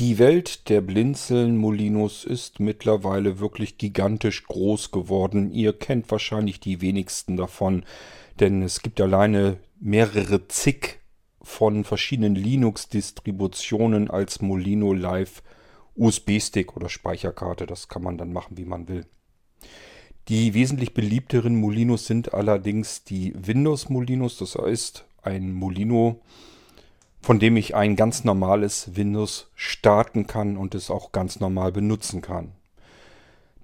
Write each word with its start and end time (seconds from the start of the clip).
Die 0.00 0.18
Welt 0.18 0.70
der 0.70 0.80
Blinzeln-Molinos 0.80 2.24
ist 2.24 2.58
mittlerweile 2.58 3.38
wirklich 3.38 3.76
gigantisch 3.76 4.44
groß 4.44 4.92
geworden. 4.92 5.52
Ihr 5.52 5.74
kennt 5.74 6.10
wahrscheinlich 6.10 6.58
die 6.58 6.80
wenigsten 6.80 7.36
davon, 7.36 7.84
denn 8.40 8.62
es 8.62 8.80
gibt 8.80 8.98
alleine 9.02 9.58
mehrere 9.78 10.48
zig 10.48 11.00
von 11.42 11.84
verschiedenen 11.84 12.34
Linux-Distributionen 12.34 14.08
als 14.08 14.40
Molino 14.40 14.94
Live 14.94 15.42
USB-Stick 15.96 16.78
oder 16.78 16.88
Speicherkarte. 16.88 17.66
Das 17.66 17.88
kann 17.88 18.02
man 18.02 18.16
dann 18.16 18.32
machen, 18.32 18.56
wie 18.56 18.64
man 18.64 18.88
will. 18.88 19.04
Die 20.28 20.54
wesentlich 20.54 20.94
beliebteren 20.94 21.56
Molinos 21.56 22.06
sind 22.06 22.32
allerdings 22.32 23.04
die 23.04 23.34
Windows-Molinos. 23.36 24.38
Das 24.38 24.54
heißt, 24.54 25.04
ein 25.20 25.52
Molino, 25.52 26.22
von 27.20 27.38
dem 27.38 27.56
ich 27.56 27.74
ein 27.74 27.96
ganz 27.96 28.24
normales 28.24 28.96
Windows 28.96 29.50
starten 29.54 30.26
kann 30.26 30.56
und 30.56 30.74
es 30.74 30.90
auch 30.90 31.12
ganz 31.12 31.40
normal 31.40 31.72
benutzen 31.72 32.22
kann. 32.22 32.52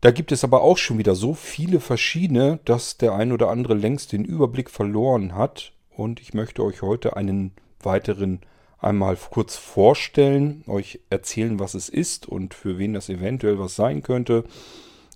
Da 0.01 0.10
gibt 0.10 0.30
es 0.30 0.45
aber 0.45 0.62
auch 0.62 0.77
schon 0.77 0.98
wieder 0.98 1.15
so 1.15 1.34
viele 1.34 1.80
verschiedene, 1.80 2.60
dass 2.65 2.98
der 2.98 3.15
ein 3.15 3.32
oder 3.32 3.48
andere 3.48 3.74
längst 3.74 4.12
den 4.12 4.24
Überblick 4.24 4.70
verloren 4.70 5.34
hat. 5.34 5.73
Und 5.91 6.20
ich 6.20 6.34
möchte 6.34 6.62
euch 6.62 6.82
heute 6.82 7.16
einen 7.16 7.52
weiteren 7.80 8.41
einmal 8.79 9.16
kurz 9.16 9.57
vorstellen, 9.57 10.62
euch 10.66 11.01
erzählen, 11.09 11.59
was 11.59 11.74
es 11.74 11.88
ist 11.88 12.27
und 12.27 12.54
für 12.54 12.79
wen 12.79 12.93
das 12.93 13.09
eventuell 13.09 13.59
was 13.59 13.74
sein 13.74 14.02
könnte. 14.02 14.45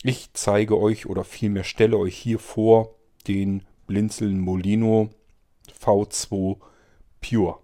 Ich 0.03 0.31
zeige 0.33 0.79
euch 0.79 1.07
oder 1.07 1.25
vielmehr 1.25 1.65
stelle 1.65 1.99
euch 1.99 2.17
hier 2.17 2.39
vor 2.39 2.95
den 3.29 3.65
Blinzeln 3.87 4.41
Molino 4.41 5.11
V2 5.79 6.57
Pure. 7.21 7.59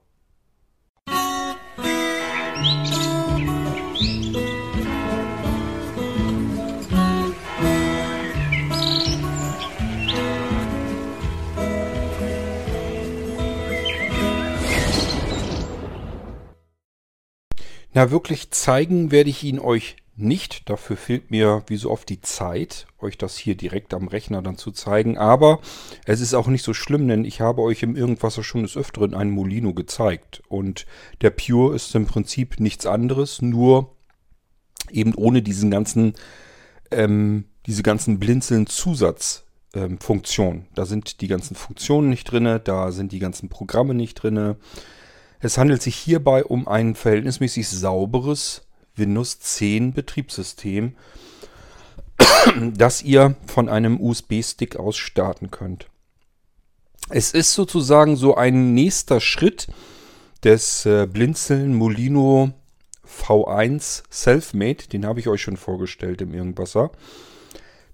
Na, 17.96 18.10
wirklich 18.10 18.50
zeigen 18.50 19.10
werde 19.10 19.30
ich 19.30 19.42
ihn 19.42 19.58
euch 19.58 19.96
nicht. 20.16 20.68
Dafür 20.68 20.98
fehlt 20.98 21.30
mir 21.30 21.62
wie 21.68 21.78
so 21.78 21.90
oft 21.90 22.10
die 22.10 22.20
Zeit, 22.20 22.86
euch 22.98 23.16
das 23.16 23.38
hier 23.38 23.54
direkt 23.54 23.94
am 23.94 24.08
Rechner 24.08 24.42
dann 24.42 24.58
zu 24.58 24.70
zeigen. 24.70 25.16
Aber 25.16 25.60
es 26.04 26.20
ist 26.20 26.34
auch 26.34 26.48
nicht 26.48 26.62
so 26.62 26.74
schlimm, 26.74 27.08
denn 27.08 27.24
ich 27.24 27.40
habe 27.40 27.62
euch 27.62 27.82
im 27.82 27.96
Irgendwasser 27.96 28.42
schon 28.42 28.64
des 28.64 28.76
Öfteren 28.76 29.14
einen 29.14 29.30
Molino 29.30 29.72
gezeigt. 29.72 30.42
Und 30.48 30.84
der 31.22 31.30
Pure 31.30 31.74
ist 31.74 31.94
im 31.94 32.04
Prinzip 32.04 32.60
nichts 32.60 32.84
anderes, 32.84 33.40
nur 33.40 33.96
eben 34.90 35.14
ohne 35.14 35.40
diesen 35.40 35.70
ganzen, 35.70 36.12
ähm, 36.90 37.46
diese 37.64 37.82
ganzen 37.82 38.18
blinzeln 38.18 38.66
Zusatzfunktionen. 38.66 40.60
Ähm, 40.60 40.68
da 40.74 40.84
sind 40.84 41.22
die 41.22 41.28
ganzen 41.28 41.56
Funktionen 41.56 42.10
nicht 42.10 42.30
drin, 42.30 42.60
da 42.62 42.92
sind 42.92 43.12
die 43.12 43.20
ganzen 43.20 43.48
Programme 43.48 43.94
nicht 43.94 44.16
drin. 44.16 44.56
Es 45.40 45.58
handelt 45.58 45.82
sich 45.82 45.96
hierbei 45.96 46.44
um 46.44 46.66
ein 46.66 46.94
verhältnismäßig 46.94 47.68
sauberes 47.68 48.62
Windows 48.94 49.38
10 49.38 49.92
Betriebssystem, 49.92 50.96
das 52.74 53.02
ihr 53.02 53.36
von 53.46 53.68
einem 53.68 54.00
USB-Stick 54.00 54.76
aus 54.76 54.96
starten 54.96 55.50
könnt. 55.50 55.88
Es 57.08 57.32
ist 57.32 57.52
sozusagen 57.52 58.16
so 58.16 58.34
ein 58.34 58.74
nächster 58.74 59.20
Schritt 59.20 59.68
des 60.42 60.86
äh, 60.86 61.06
Blinzeln 61.06 61.74
Molino 61.74 62.52
V1 63.06 64.02
Selfmade. 64.10 64.88
Den 64.92 65.06
habe 65.06 65.20
ich 65.20 65.28
euch 65.28 65.42
schon 65.42 65.56
vorgestellt 65.56 66.20
im 66.20 66.34
Irgendwasser. 66.34 66.90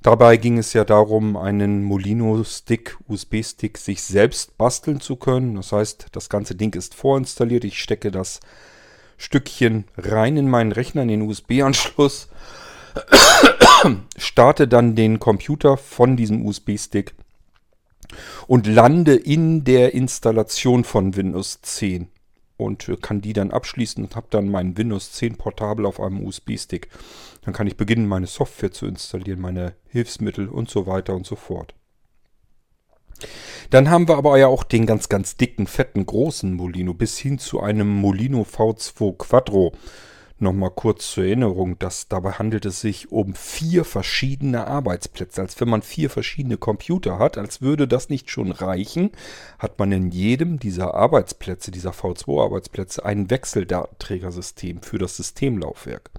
Dabei 0.03 0.37
ging 0.37 0.59
es 0.59 0.73
ja 0.73 0.85
darum, 0.85 1.37
einen 1.37 1.85
Molino-Stick, 1.85 2.97
USB-Stick, 3.07 3.79
sich 3.79 4.03
selbst 4.03 4.59
basteln 4.59 5.01
zu 5.01 5.15
können. 5.15 5.55
Das 5.55 5.71
heißt, 5.71 6.07
das 6.11 6.29
ganze 6.29 6.57
Ding 6.57 6.75
ist 6.75 6.97
vorinstalliert. 6.97 7.63
Ich 7.65 7.81
stecke 7.81 8.11
das 8.11 8.41
Stückchen 9.17 9.85
rein 9.97 10.37
in 10.37 10.51
meinen 10.51 10.73
Rechner, 10.73 11.03
in 11.03 11.09
den 11.09 11.23
USB-Anschluss, 11.23 12.29
starte 14.17 14.67
dann 14.67 14.97
den 14.97 15.21
Computer 15.21 15.77
von 15.77 16.17
diesem 16.17 16.45
USB-Stick 16.45 17.15
und 18.49 18.67
lande 18.67 19.15
in 19.15 19.63
der 19.63 19.95
Installation 19.95 20.83
von 20.83 21.15
Windows 21.15 21.61
10 21.63 22.09
und 22.63 22.91
kann 23.03 23.21
die 23.21 23.33
dann 23.33 23.51
abschließen 23.51 24.03
und 24.03 24.17
habe 24.17 24.27
dann 24.31 24.49
mein 24.49 24.77
Windows 24.77 25.13
10 25.13 25.37
Portabel 25.37 25.87
auf 25.87 26.01
einem 26.01 26.25
USB-Stick. 26.25 26.89
Dann 27.43 27.55
kann 27.55 27.67
ich 27.67 27.77
beginnen, 27.77 28.07
meine 28.07 28.27
Software 28.27 28.73
zu 28.73 28.87
installieren, 28.87 29.41
meine 29.41 29.75
Hilfsmittel 29.89 30.49
und 30.49 30.71
so 30.71 30.87
weiter 30.87 31.15
und 31.15 31.27
so 31.27 31.37
fort. 31.37 31.75
Dann 33.71 33.91
haben 33.91 34.09
wir 34.09 34.17
aber 34.17 34.39
ja 34.39 34.49
auch 34.49 34.65
den 34.65 34.87
ganz, 34.87 35.09
ganz 35.09 35.37
dicken, 35.37 35.67
fetten, 35.67 36.05
großen 36.05 36.53
Molino 36.55 36.95
bis 36.95 37.19
hin 37.19 37.39
zu 37.39 37.61
einem 37.61 37.89
Molino 37.89 38.43
V2 38.43 39.17
Quattro. 39.17 39.73
Nochmal 40.43 40.73
kurz 40.73 41.13
zur 41.13 41.23
Erinnerung, 41.23 41.79
dass 41.79 42.09
dabei 42.09 42.33
handelt 42.33 42.67
es 42.67 42.81
sich 42.81 43.13
um 43.13 43.37
vier 43.37 43.85
verschiedene 43.85 44.67
Arbeitsplätze. 44.67 45.41
Als 45.41 45.61
wenn 45.61 45.69
man 45.69 45.83
vier 45.83 46.11
verschiedene 46.11 46.57
Computer 46.57 47.21
hat, 47.21 47.39
als 47.39 47.63
würde 47.63 47.87
das 47.87 48.09
nicht 48.09 48.29
schon 48.29 48.51
reichen, 48.51 49.13
hat 49.61 49.79
man 49.79 49.93
in 49.93 50.11
jedem 50.11 50.59
dieser 50.59 50.95
Arbeitsplätze, 50.95 51.71
dieser 51.71 51.93
V2-Arbeitsplätze, 51.93 53.05
ein 53.05 53.31
Wechseldatenträgersystem 53.31 54.83
für 54.83 54.99
das 54.99 55.17
Systemlaufwerk. 55.17 56.11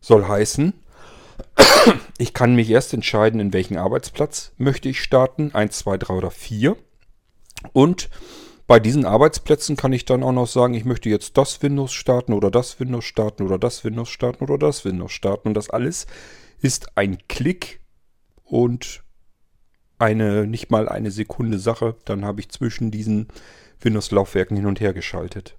Soll 0.00 0.26
heißen, 0.26 0.72
ich 2.18 2.34
kann 2.34 2.56
mich 2.56 2.68
erst 2.68 2.92
entscheiden, 2.94 3.38
in 3.38 3.52
welchen 3.52 3.76
Arbeitsplatz 3.76 4.50
möchte 4.58 4.88
ich 4.88 5.00
starten. 5.00 5.54
1, 5.54 5.78
2, 5.78 5.98
3 5.98 6.14
oder 6.14 6.32
4. 6.32 6.76
Und 7.72 8.10
bei 8.70 8.78
diesen 8.78 9.04
Arbeitsplätzen 9.04 9.74
kann 9.74 9.92
ich 9.92 10.04
dann 10.04 10.22
auch 10.22 10.30
noch 10.30 10.46
sagen, 10.46 10.74
ich 10.74 10.84
möchte 10.84 11.08
jetzt 11.08 11.36
das 11.36 11.60
Windows 11.60 11.92
starten 11.92 12.32
oder 12.32 12.52
das 12.52 12.78
Windows 12.78 13.04
starten 13.04 13.42
oder 13.42 13.58
das 13.58 13.82
Windows 13.82 14.08
starten 14.08 14.44
oder 14.44 14.58
das 14.58 14.84
Windows 14.84 15.10
starten. 15.10 15.48
Und 15.48 15.54
das 15.54 15.70
alles 15.70 16.06
ist 16.62 16.96
ein 16.96 17.18
Klick 17.26 17.80
und 18.44 19.02
eine, 19.98 20.46
nicht 20.46 20.70
mal 20.70 20.88
eine 20.88 21.10
Sekunde 21.10 21.58
Sache. 21.58 21.96
Dann 22.04 22.24
habe 22.24 22.38
ich 22.38 22.50
zwischen 22.50 22.92
diesen 22.92 23.26
Windows-Laufwerken 23.80 24.56
hin 24.56 24.66
und 24.66 24.78
her 24.78 24.92
geschaltet. 24.92 25.58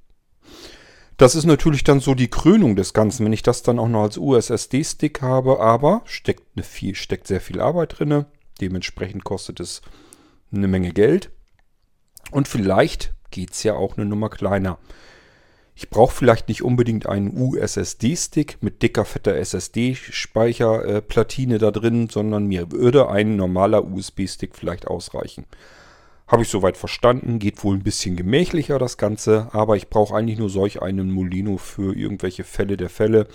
Das 1.18 1.36
ist 1.36 1.44
natürlich 1.44 1.84
dann 1.84 2.00
so 2.00 2.16
die 2.16 2.30
Krönung 2.30 2.78
des 2.78 2.94
Ganzen, 2.94 3.26
wenn 3.26 3.34
ich 3.34 3.44
das 3.44 3.62
dann 3.62 3.78
auch 3.78 3.90
noch 3.90 4.04
als 4.04 4.18
USSD-Stick 4.18 5.22
habe, 5.22 5.60
aber 5.60 6.02
steckt, 6.06 6.44
eine 6.56 6.64
viel, 6.64 6.96
steckt 6.96 7.28
sehr 7.28 7.42
viel 7.42 7.60
Arbeit 7.60 8.00
drin. 8.00 8.24
Dementsprechend 8.62 9.26
kostet 9.26 9.60
es 9.60 9.82
eine 10.54 10.70
Menge 10.70 10.94
Geld. 10.94 11.30
Und 12.30 12.48
vielleicht 12.48 13.16
geht 13.32 13.54
es 13.54 13.64
ja 13.64 13.74
auch 13.74 13.98
eine 13.98 14.06
Nummer 14.06 14.30
kleiner. 14.30 14.78
Ich 15.74 15.90
brauche 15.90 16.14
vielleicht 16.14 16.48
nicht 16.48 16.62
unbedingt 16.62 17.08
einen 17.08 17.36
USSD-Stick 17.36 18.62
mit 18.62 18.84
dicker, 18.84 19.06
fetter 19.06 19.36
SSD-Speicherplatine 19.36 21.58
da 21.58 21.72
drin, 21.72 22.10
sondern 22.10 22.46
mir 22.46 22.72
würde 22.72 23.10
ein 23.10 23.36
normaler 23.36 23.84
USB-Stick 23.86 24.56
vielleicht 24.56 24.86
ausreichen. 24.88 25.48
Habe 26.28 26.44
ich 26.44 26.50
soweit 26.50 26.78
verstanden, 26.78 27.40
geht 27.40 27.64
wohl 27.64 27.76
ein 27.76 27.84
bisschen 27.84 28.16
gemächlicher 28.16 28.78
das 28.80 28.98
Ganze, 28.98 29.50
aber 29.54 29.76
ich 29.76 29.90
brauche 29.90 30.16
eigentlich 30.16 30.40
nur 30.40 30.50
solch 30.50 30.82
einen 30.82 31.12
Molino 31.12 31.58
für 31.58 31.96
irgendwelche 31.96 32.44
Fälle 32.44 32.78
der 32.78 32.90
Fälle, 32.90 33.28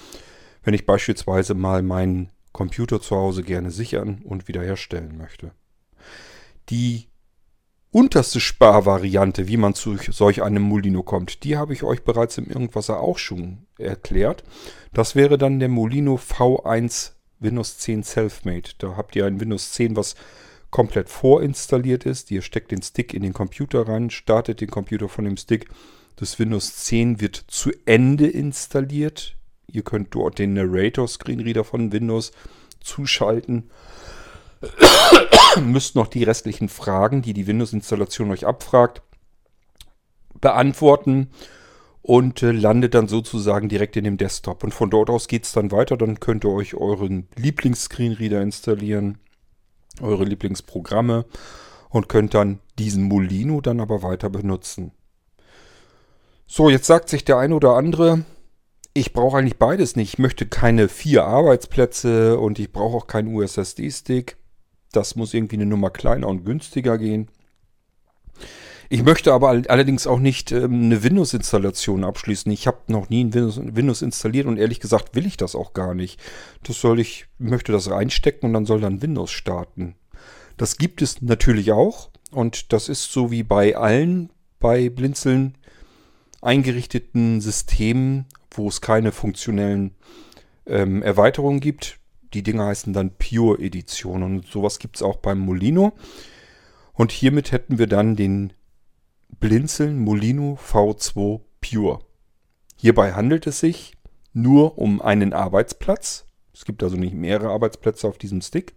wenn 0.62 0.74
ich 0.74 0.86
beispielsweise 0.86 1.54
mal 1.54 1.82
meinen 1.82 2.30
Computer 2.52 3.00
zu 3.00 3.16
Hause 3.16 3.42
gerne 3.42 3.70
sichern 3.70 4.22
und 4.24 4.48
wiederherstellen 4.48 5.18
möchte. 5.18 5.52
Die 6.70 7.08
unterste 7.90 8.40
Sparvariante, 8.40 9.48
wie 9.48 9.56
man 9.56 9.74
zu 9.74 9.96
solch 9.96 10.42
einem 10.42 10.62
Molino 10.62 11.02
kommt, 11.02 11.44
die 11.44 11.56
habe 11.56 11.72
ich 11.72 11.82
euch 11.82 12.04
bereits 12.04 12.38
im 12.38 12.46
Irgendwasser 12.46 13.00
auch 13.00 13.18
schon 13.18 13.66
erklärt. 13.78 14.44
Das 14.92 15.14
wäre 15.14 15.38
dann 15.38 15.60
der 15.60 15.68
Molino 15.68 16.16
V1 16.16 17.12
Windows 17.38 17.78
10 17.78 18.02
Selfmade. 18.02 18.70
Da 18.78 18.96
habt 18.96 19.16
ihr 19.16 19.26
ein 19.26 19.40
Windows 19.40 19.72
10, 19.72 19.96
was 19.96 20.14
komplett 20.70 21.08
vorinstalliert 21.08 22.06
ist. 22.06 22.30
Ihr 22.30 22.42
steckt 22.42 22.70
den 22.70 22.82
Stick 22.82 23.14
in 23.14 23.22
den 23.22 23.32
Computer 23.32 23.88
rein, 23.88 24.10
startet 24.10 24.60
den 24.60 24.70
Computer 24.70 25.08
von 25.08 25.24
dem 25.24 25.36
Stick. 25.36 25.68
Das 26.16 26.38
Windows 26.38 26.76
10 26.76 27.20
wird 27.20 27.36
zu 27.48 27.70
Ende 27.84 28.26
installiert. 28.26 29.36
Ihr 29.66 29.82
könnt 29.82 30.14
dort 30.14 30.38
den 30.38 30.54
Narrator 30.54 31.06
Screenreader 31.08 31.64
von 31.64 31.92
Windows 31.92 32.32
zuschalten. 32.80 33.70
Müsst 35.60 35.94
noch 35.94 36.06
die 36.06 36.24
restlichen 36.24 36.68
Fragen, 36.68 37.22
die 37.22 37.32
die 37.32 37.46
Windows-Installation 37.46 38.30
euch 38.30 38.46
abfragt, 38.46 39.02
beantworten 40.40 41.30
und 42.02 42.42
äh, 42.42 42.52
landet 42.52 42.94
dann 42.94 43.08
sozusagen 43.08 43.68
direkt 43.68 43.96
in 43.96 44.04
dem 44.04 44.16
Desktop. 44.16 44.62
Und 44.64 44.72
von 44.72 44.90
dort 44.90 45.10
aus 45.10 45.28
geht 45.28 45.44
es 45.44 45.52
dann 45.52 45.72
weiter. 45.72 45.96
Dann 45.96 46.20
könnt 46.20 46.44
ihr 46.44 46.50
euch 46.50 46.74
euren 46.74 47.28
Lieblings-Screenreader 47.36 48.42
installieren 48.42 49.18
eure 50.00 50.24
Lieblingsprogramme 50.24 51.24
und 51.90 52.08
könnt 52.08 52.34
dann 52.34 52.60
diesen 52.78 53.04
Molino 53.04 53.60
dann 53.60 53.80
aber 53.80 54.02
weiter 54.02 54.30
benutzen. 54.30 54.92
So, 56.46 56.70
jetzt 56.70 56.86
sagt 56.86 57.08
sich 57.08 57.24
der 57.24 57.38
eine 57.38 57.54
oder 57.54 57.72
andere, 57.72 58.24
ich 58.92 59.12
brauche 59.12 59.38
eigentlich 59.38 59.58
beides 59.58 59.96
nicht. 59.96 60.14
Ich 60.14 60.18
möchte 60.18 60.46
keine 60.46 60.88
vier 60.88 61.24
Arbeitsplätze 61.24 62.38
und 62.38 62.58
ich 62.58 62.72
brauche 62.72 62.96
auch 62.96 63.06
keinen 63.06 63.34
USSD-Stick. 63.34 64.36
Das 64.96 65.14
muss 65.14 65.34
irgendwie 65.34 65.56
eine 65.56 65.66
Nummer 65.66 65.90
kleiner 65.90 66.26
und 66.26 66.44
günstiger 66.44 66.96
gehen. 66.96 67.28
Ich 68.88 69.02
möchte 69.02 69.32
aber 69.32 69.48
allerdings 69.48 70.06
auch 70.06 70.20
nicht 70.20 70.52
ähm, 70.52 70.84
eine 70.84 71.02
Windows-Installation 71.02 72.04
abschließen. 72.04 72.50
Ich 72.52 72.66
habe 72.66 72.78
noch 72.86 73.10
nie 73.10 73.24
ein 73.24 73.34
Windows, 73.34 73.60
Windows, 73.62 74.00
installiert 74.00 74.46
und 74.46 74.58
ehrlich 74.58 74.80
gesagt 74.80 75.14
will 75.14 75.26
ich 75.26 75.36
das 75.36 75.54
auch 75.54 75.74
gar 75.74 75.92
nicht. 75.94 76.20
Das 76.62 76.80
soll 76.80 77.00
ich, 77.00 77.26
möchte 77.38 77.72
das 77.72 77.90
reinstecken 77.90 78.48
und 78.48 78.54
dann 78.54 78.64
soll 78.64 78.80
dann 78.80 79.02
Windows 79.02 79.32
starten. 79.32 79.96
Das 80.56 80.78
gibt 80.78 81.02
es 81.02 81.20
natürlich 81.20 81.72
auch 81.72 82.10
und 82.30 82.72
das 82.72 82.88
ist 82.88 83.12
so 83.12 83.30
wie 83.30 83.42
bei 83.42 83.76
allen 83.76 84.30
bei 84.60 84.88
Blinzeln 84.88 85.58
eingerichteten 86.40 87.40
Systemen, 87.40 88.26
wo 88.50 88.68
es 88.68 88.80
keine 88.80 89.12
funktionellen 89.12 89.94
ähm, 90.66 91.02
Erweiterungen 91.02 91.60
gibt. 91.60 91.98
Die 92.36 92.42
Dinger 92.42 92.66
heißen 92.66 92.92
dann 92.92 93.12
Pure 93.16 93.58
Edition 93.60 94.22
und 94.22 94.46
sowas 94.46 94.78
gibt 94.78 94.96
es 94.96 95.02
auch 95.02 95.16
beim 95.16 95.38
Molino. 95.38 95.94
Und 96.92 97.10
hiermit 97.10 97.50
hätten 97.50 97.78
wir 97.78 97.86
dann 97.86 98.14
den 98.14 98.52
Blinzeln 99.40 99.98
Molino 99.98 100.58
V2 100.62 101.40
Pure. 101.62 102.00
Hierbei 102.76 103.14
handelt 103.14 103.46
es 103.46 103.60
sich 103.60 103.94
nur 104.34 104.76
um 104.76 105.00
einen 105.00 105.32
Arbeitsplatz. 105.32 106.26
Es 106.52 106.66
gibt 106.66 106.82
also 106.82 106.98
nicht 106.98 107.14
mehrere 107.14 107.48
Arbeitsplätze 107.48 108.06
auf 108.06 108.18
diesem 108.18 108.42
Stick. 108.42 108.74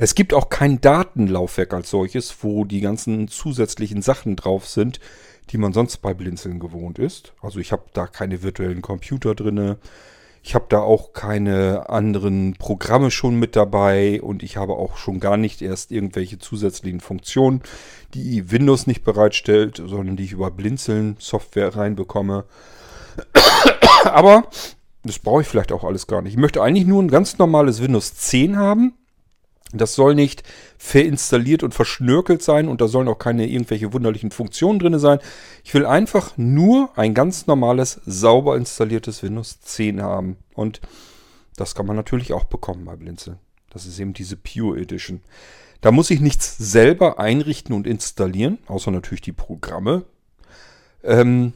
Es 0.00 0.16
gibt 0.16 0.34
auch 0.34 0.48
kein 0.48 0.80
Datenlaufwerk 0.80 1.72
als 1.72 1.90
solches, 1.90 2.42
wo 2.42 2.64
die 2.64 2.80
ganzen 2.80 3.28
zusätzlichen 3.28 4.02
Sachen 4.02 4.34
drauf 4.34 4.66
sind, 4.66 4.98
die 5.50 5.58
man 5.58 5.72
sonst 5.72 5.98
bei 5.98 6.14
Blinzeln 6.14 6.58
gewohnt 6.58 6.98
ist. 6.98 7.32
Also 7.42 7.60
ich 7.60 7.70
habe 7.70 7.84
da 7.92 8.08
keine 8.08 8.42
virtuellen 8.42 8.82
Computer 8.82 9.36
drinne. 9.36 9.78
Ich 10.44 10.54
habe 10.56 10.66
da 10.68 10.80
auch 10.80 11.12
keine 11.12 11.88
anderen 11.88 12.54
Programme 12.58 13.10
schon 13.10 13.36
mit 13.36 13.54
dabei 13.54 14.20
und 14.20 14.42
ich 14.42 14.56
habe 14.56 14.72
auch 14.74 14.96
schon 14.96 15.20
gar 15.20 15.36
nicht 15.36 15.62
erst 15.62 15.92
irgendwelche 15.92 16.38
zusätzlichen 16.38 17.00
Funktionen, 17.00 17.62
die 18.14 18.50
Windows 18.50 18.86
nicht 18.86 19.04
bereitstellt, 19.04 19.80
sondern 19.84 20.16
die 20.16 20.24
ich 20.24 20.32
über 20.32 20.50
Blinzeln 20.50 21.16
Software 21.20 21.76
reinbekomme. 21.76 22.44
Aber 24.04 24.44
das 25.04 25.20
brauche 25.20 25.42
ich 25.42 25.48
vielleicht 25.48 25.72
auch 25.72 25.84
alles 25.84 26.08
gar 26.08 26.22
nicht. 26.22 26.32
Ich 26.32 26.38
möchte 26.38 26.62
eigentlich 26.62 26.86
nur 26.86 27.02
ein 27.02 27.08
ganz 27.08 27.38
normales 27.38 27.80
Windows 27.80 28.14
10 28.14 28.56
haben 28.56 28.94
das 29.80 29.94
soll 29.94 30.14
nicht 30.14 30.42
verinstalliert 30.78 31.62
und 31.62 31.74
verschnörkelt 31.74 32.42
sein 32.42 32.68
und 32.68 32.80
da 32.80 32.88
sollen 32.88 33.08
auch 33.08 33.18
keine 33.18 33.48
irgendwelche 33.48 33.92
wunderlichen 33.92 34.30
Funktionen 34.30 34.78
drin 34.78 34.98
sein. 34.98 35.18
Ich 35.64 35.72
will 35.74 35.86
einfach 35.86 36.36
nur 36.36 36.90
ein 36.96 37.14
ganz 37.14 37.46
normales, 37.46 38.00
sauber 38.04 38.56
installiertes 38.56 39.22
Windows 39.22 39.60
10 39.60 40.02
haben. 40.02 40.36
Und 40.54 40.80
das 41.56 41.74
kann 41.74 41.86
man 41.86 41.96
natürlich 41.96 42.32
auch 42.32 42.44
bekommen 42.44 42.84
bei 42.84 42.96
Blinzeln. 42.96 43.38
Das 43.70 43.86
ist 43.86 43.98
eben 43.98 44.12
diese 44.12 44.36
Pure 44.36 44.78
Edition. 44.80 45.20
Da 45.80 45.90
muss 45.90 46.10
ich 46.10 46.20
nichts 46.20 46.56
selber 46.58 47.18
einrichten 47.18 47.74
und 47.74 47.86
installieren, 47.86 48.58
außer 48.66 48.90
natürlich 48.90 49.22
die 49.22 49.32
Programme. 49.32 50.04
Ähm, 51.02 51.54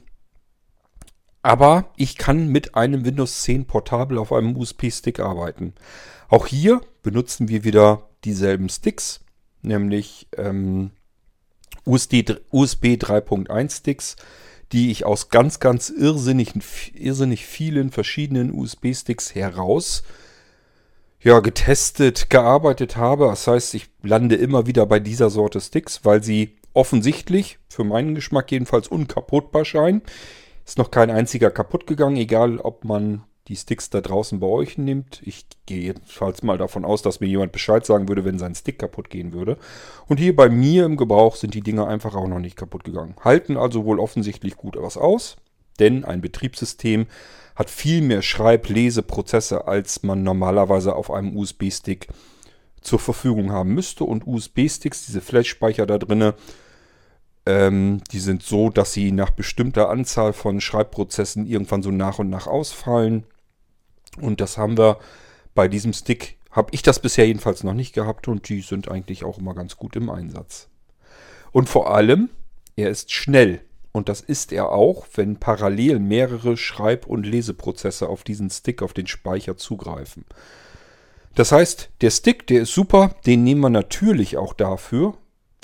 aber 1.47 1.93
ich 1.95 2.19
kann 2.19 2.49
mit 2.49 2.75
einem 2.75 3.05
Windows 3.05 3.43
10 3.43 3.67
Portabel 3.67 4.19
auf 4.19 4.33
einem 4.33 4.57
USB-Stick 4.57 5.21
arbeiten. 5.21 5.75
Auch 6.29 6.49
hier 6.49 6.81
benutzen 7.05 7.47
wir 7.49 7.63
wieder 7.63 8.09
dieselben 8.25 8.69
Sticks, 8.69 9.21
nämlich 9.63 10.27
ähm, 10.37 10.91
USB, 11.85 12.25
USB 12.51 12.97
3.1 12.97 13.77
Sticks, 13.77 14.17
die 14.73 14.91
ich 14.91 15.07
aus 15.07 15.29
ganz, 15.29 15.61
ganz 15.61 15.89
irrsinnig, 15.89 16.55
irrsinnig 16.95 17.47
vielen 17.47 17.93
verschiedenen 17.93 18.53
USB-Sticks 18.53 19.37
heraus 19.37 20.03
ja, 21.21 21.39
getestet, 21.39 22.29
gearbeitet 22.29 22.97
habe. 22.97 23.27
Das 23.27 23.47
heißt, 23.47 23.75
ich 23.75 23.89
lande 24.03 24.35
immer 24.35 24.67
wieder 24.67 24.85
bei 24.85 24.99
dieser 24.99 25.31
Sorte 25.31 25.61
Sticks, 25.61 26.05
weil 26.05 26.25
sie 26.25 26.57
offensichtlich, 26.73 27.61
für 27.69 27.85
meinen 27.85 28.17
Geschmack 28.17 28.51
jedenfalls, 28.51 28.89
unkaputtbar 28.89 29.65
scheinen. 29.65 30.03
Ist 30.67 30.79
noch 30.79 30.91
kein 30.91 31.11
einziger 31.11 31.51
kaputt 31.51 31.87
gegangen, 31.87 32.17
egal 32.17 32.59
ob 32.59 32.85
man 32.85 33.23
die 33.47 33.55
Sticks 33.55 33.91
da 33.91 34.01
draußen 34.01 34.41
bei 34.41 34.49
euch 34.49 34.77
nimmt. 34.77 35.23
Ich 35.25 35.47
gehe 35.67 35.81
jedenfalls 35.81 36.43
mal 36.43 36.59
davon 36.59 36.85
aus, 36.85 37.03
dass 37.03 37.21
mir 37.21 37.29
jemand 37.29 37.53
Bescheid 37.53 37.87
sagen 37.87 38.09
würde, 38.09 38.25
wenn 38.25 38.41
sein 38.41 38.57
Stick 38.57 38.81
kaputt 38.81 39.09
gehen 39.09 39.33
würde. 39.33 39.59
Und 40.09 40.19
hier 40.19 40.35
bei 40.35 40.49
mir 40.49 40.85
im 40.85 40.97
Gebrauch 40.97 41.37
sind 41.37 41.55
die 41.55 41.61
Dinger 41.61 41.87
einfach 41.87 42.17
auch 42.17 42.27
noch 42.27 42.41
nicht 42.41 42.57
kaputt 42.57 42.83
gegangen. 42.83 43.15
Halten 43.23 43.57
also 43.57 43.85
wohl 43.85 44.01
offensichtlich 44.01 44.57
gut 44.57 44.77
was 44.77 44.97
aus, 44.97 45.37
denn 45.79 46.05
ein 46.05 46.21
Betriebssystem 46.21 47.07
hat 47.55 47.71
viel 47.71 48.03
mehr 48.03 48.23
Schreib-Leseprozesse, 48.23 49.69
als 49.69 50.03
man 50.03 50.25
normalerweise 50.25 50.97
auf 50.97 51.13
einem 51.13 51.37
USB-Stick 51.37 52.09
zur 52.81 52.99
Verfügung 52.99 53.53
haben 53.53 53.73
müsste. 53.73 54.03
Und 54.03 54.27
USB-Sticks, 54.27 55.07
diese 55.07 55.21
Flash-Speicher 55.21 55.87
da 55.87 55.99
drinnen, 55.99 56.33
ähm, 57.47 58.03
die 58.11 58.19
sind 58.19 58.43
so, 58.43 58.71
dass 58.71 58.93
sie 58.93 59.13
nach 59.13 59.31
bestimmter 59.31 59.89
Anzahl 59.89 60.33
von 60.33 60.61
Schreibprozessen 60.61 61.47
irgendwann 61.47 61.83
so 61.83 61.91
nach 61.91 62.19
und 62.19 62.29
nach 62.29 62.47
ausfallen. 62.47 63.25
Und 64.21 64.41
das 64.41 64.59
haben 64.59 64.77
wir 64.77 64.99
bei 65.55 65.69
diesem 65.69 65.93
Stick, 65.93 66.37
habe 66.51 66.71
ich 66.73 66.83
das 66.83 67.01
bisher 67.01 67.27
jedenfalls 67.27 67.65
noch 67.65 67.75
nicht 67.75 67.95
gehabt 67.95 68.29
und 68.29 68.49
die 68.49 68.61
sind 68.61 68.91
eigentlich 68.91 69.25
auch 69.25 69.39
immer 69.39 69.55
ganz 69.55 69.77
gut 69.77 69.95
im 69.97 70.11
Einsatz. 70.11 70.69
Und 71.53 71.69
vor 71.69 71.95
allem, 71.95 72.31
er 72.75 72.91
ist 72.91 73.13
schnell. 73.13 73.61
Und 73.93 74.11
das 74.11 74.21
ist 74.21 74.53
er 74.53 74.73
auch, 74.73 75.07
wenn 75.15 75.37
parallel 75.37 76.01
mehrere 76.01 76.59
Schreib- 76.59 77.07
und 77.07 77.25
Leseprozesse 77.25 78.09
auf 78.09 78.25
diesen 78.25 78.51
Stick, 78.51 78.83
auf 78.83 78.93
den 78.93 79.07
Speicher 79.07 79.57
zugreifen. 79.57 80.27
Das 81.35 81.53
heißt, 81.53 81.91
der 82.03 82.11
Stick, 82.11 82.47
der 82.47 82.63
ist 82.63 82.75
super, 82.75 83.15
den 83.25 83.45
nehmen 83.45 83.63
wir 83.63 83.71
natürlich 83.71 84.37
auch 84.37 84.53
dafür, 84.53 85.17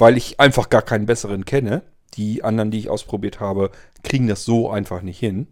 weil 0.02 0.16
ich 0.16 0.40
einfach 0.40 0.68
gar 0.68 0.82
keinen 0.82 1.06
besseren 1.06 1.44
kenne. 1.44 1.82
Die 2.14 2.42
anderen, 2.42 2.72
die 2.72 2.78
ich 2.80 2.90
ausprobiert 2.90 3.38
habe, 3.38 3.70
kriegen 4.02 4.26
das 4.26 4.44
so 4.44 4.68
einfach 4.68 5.00
nicht 5.00 5.20
hin. 5.20 5.46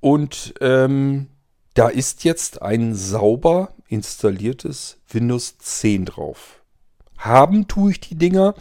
Und 0.00 0.54
ähm, 0.62 1.26
da 1.74 1.88
ist 1.88 2.24
jetzt 2.24 2.62
ein 2.62 2.94
sauber 2.94 3.74
installiertes 3.88 4.96
Windows 5.10 5.58
10 5.58 6.06
drauf. 6.06 6.62
Haben 7.18 7.68
tue 7.68 7.90
ich 7.90 8.00
die 8.00 8.14
Dinger 8.14 8.54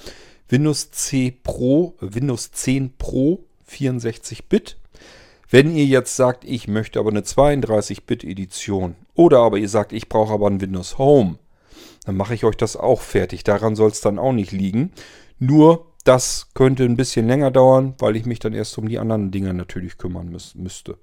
Windows 0.49 0.91
10 0.91 1.41
Pro, 1.41 1.95
Windows 2.01 2.51
10 2.51 2.97
Pro 2.97 3.45
64-Bit. 3.71 4.75
Wenn 5.49 5.73
ihr 5.73 5.85
jetzt 5.85 6.17
sagt, 6.17 6.43
ich 6.43 6.67
möchte 6.67 6.99
aber 6.99 7.11
eine 7.11 7.21
32-Bit-Edition 7.21 8.97
oder 9.13 9.39
aber 9.39 9.59
ihr 9.59 9.69
sagt, 9.69 9.93
ich 9.93 10.09
brauche 10.09 10.33
aber 10.33 10.49
ein 10.49 10.59
Windows 10.59 10.97
Home, 10.97 11.37
dann 12.05 12.15
mache 12.15 12.33
ich 12.33 12.43
euch 12.43 12.55
das 12.57 12.75
auch 12.75 13.01
fertig. 13.01 13.43
Daran 13.43 13.75
soll 13.75 13.91
es 13.91 14.01
dann 14.01 14.19
auch 14.19 14.33
nicht 14.33 14.51
liegen. 14.51 14.91
Nur 15.39 15.87
das 16.03 16.49
könnte 16.53 16.83
ein 16.83 16.97
bisschen 16.97 17.27
länger 17.27 17.51
dauern, 17.51 17.95
weil 17.99 18.15
ich 18.15 18.25
mich 18.25 18.39
dann 18.39 18.53
erst 18.53 18.77
um 18.77 18.87
die 18.87 18.99
anderen 18.99 19.31
Dinge 19.31 19.53
natürlich 19.53 19.97
kümmern 19.97 20.29
müß 20.29 20.55
müsste. 20.55 20.97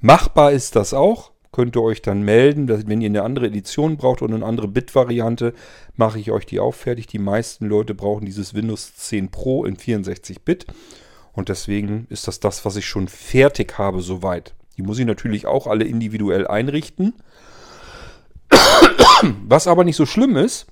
Machbar 0.00 0.52
ist 0.52 0.76
das 0.76 0.92
auch. 0.92 1.32
Könnt 1.52 1.76
ihr 1.76 1.82
euch 1.82 2.02
dann 2.02 2.22
melden, 2.22 2.66
dass, 2.66 2.88
wenn 2.88 3.00
ihr 3.00 3.08
eine 3.08 3.22
andere 3.22 3.46
Edition 3.46 3.96
braucht 3.96 4.22
und 4.22 4.34
eine 4.34 4.44
andere 4.44 4.66
Bit-Variante, 4.66 5.54
mache 5.94 6.18
ich 6.18 6.32
euch 6.32 6.46
die 6.46 6.58
auch 6.58 6.74
fertig. 6.74 7.06
Die 7.06 7.20
meisten 7.20 7.66
Leute 7.66 7.94
brauchen 7.94 8.26
dieses 8.26 8.54
Windows 8.54 8.96
10 8.96 9.30
Pro 9.30 9.64
in 9.64 9.76
64-Bit. 9.76 10.66
Und 11.32 11.48
deswegen 11.48 12.08
ist 12.10 12.26
das 12.26 12.40
das, 12.40 12.64
was 12.64 12.74
ich 12.74 12.86
schon 12.86 13.06
fertig 13.06 13.78
habe 13.78 14.02
soweit. 14.02 14.54
Die 14.76 14.82
muss 14.82 14.98
ich 14.98 15.06
natürlich 15.06 15.46
auch 15.46 15.68
alle 15.68 15.84
individuell 15.84 16.48
einrichten. 16.48 17.14
Was 19.46 19.66
aber 19.66 19.84
nicht 19.84 19.96
so 19.96 20.06
schlimm 20.06 20.36
ist, 20.36 20.66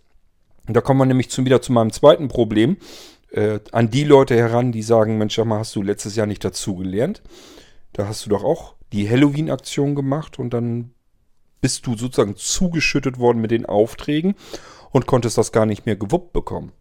da 0.67 0.81
kommen 0.81 1.01
wir 1.01 1.07
nämlich 1.07 1.31
zu, 1.31 1.45
wieder 1.45 1.63
zu 1.63 1.73
meinem 1.73 1.93
zweiten 1.93 2.29
Problem, 2.29 2.77
äh, 3.31 3.61
an 3.73 3.91
die 3.91 4.05
Leute 4.05 4.37
heran, 4.37 4.73
die 4.73 4.83
sagen, 4.83 5.19
Mensch, 5.19 5.39
mal, 5.39 5.59
hast 5.59 5.75
du 5.75 5.83
letztes 5.83 6.17
Jahr 6.17 6.27
nicht 6.27 6.45
dazugelernt. 6.45 7.23
Da 7.93 8.07
hast 8.07 8.25
du 8.25 8.31
doch 8.31 8.45
auch 8.45 8.75
die 8.93 9.09
Halloween-Aktion 9.09 9.95
gemacht 9.95 10.39
und 10.39 10.53
dann 10.55 10.93
bist 11.61 11.87
du 11.87 11.97
sozusagen 11.97 12.37
zugeschüttet 12.37 13.19
worden 13.19 13.41
mit 13.41 13.51
den 13.51 13.67
Aufträgen 13.67 14.35
und 14.91 15.07
konntest 15.07 15.39
das 15.39 15.53
gar 15.53 15.67
nicht 15.67 15.87
mehr 15.87 15.97
gewuppt 15.97 16.33
bekommen. 16.33 16.73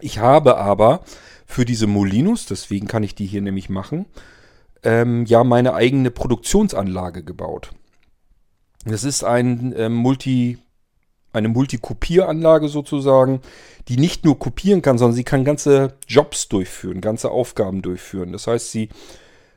Ich 0.00 0.18
habe 0.18 0.56
aber 0.56 1.02
für 1.46 1.64
diese 1.64 1.86
Molinos, 1.86 2.46
deswegen 2.46 2.88
kann 2.88 3.02
ich 3.02 3.14
die 3.14 3.26
hier 3.26 3.42
nämlich 3.42 3.68
machen, 3.68 4.06
ähm, 4.82 5.26
ja 5.26 5.44
meine 5.44 5.74
eigene 5.74 6.10
Produktionsanlage 6.10 7.22
gebaut. 7.22 7.72
Das 8.84 9.04
ist 9.04 9.22
ein 9.22 9.72
äh, 9.74 9.88
Multi, 9.88 10.58
eine 11.32 11.48
Multikopieranlage 11.48 12.68
sozusagen, 12.68 13.40
die 13.88 13.96
nicht 13.96 14.24
nur 14.24 14.38
kopieren 14.38 14.82
kann, 14.82 14.98
sondern 14.98 15.16
sie 15.16 15.24
kann 15.24 15.44
ganze 15.44 15.94
Jobs 16.06 16.48
durchführen, 16.48 17.00
ganze 17.00 17.30
Aufgaben 17.30 17.82
durchführen. 17.82 18.32
Das 18.32 18.46
heißt, 18.46 18.70
sie 18.70 18.88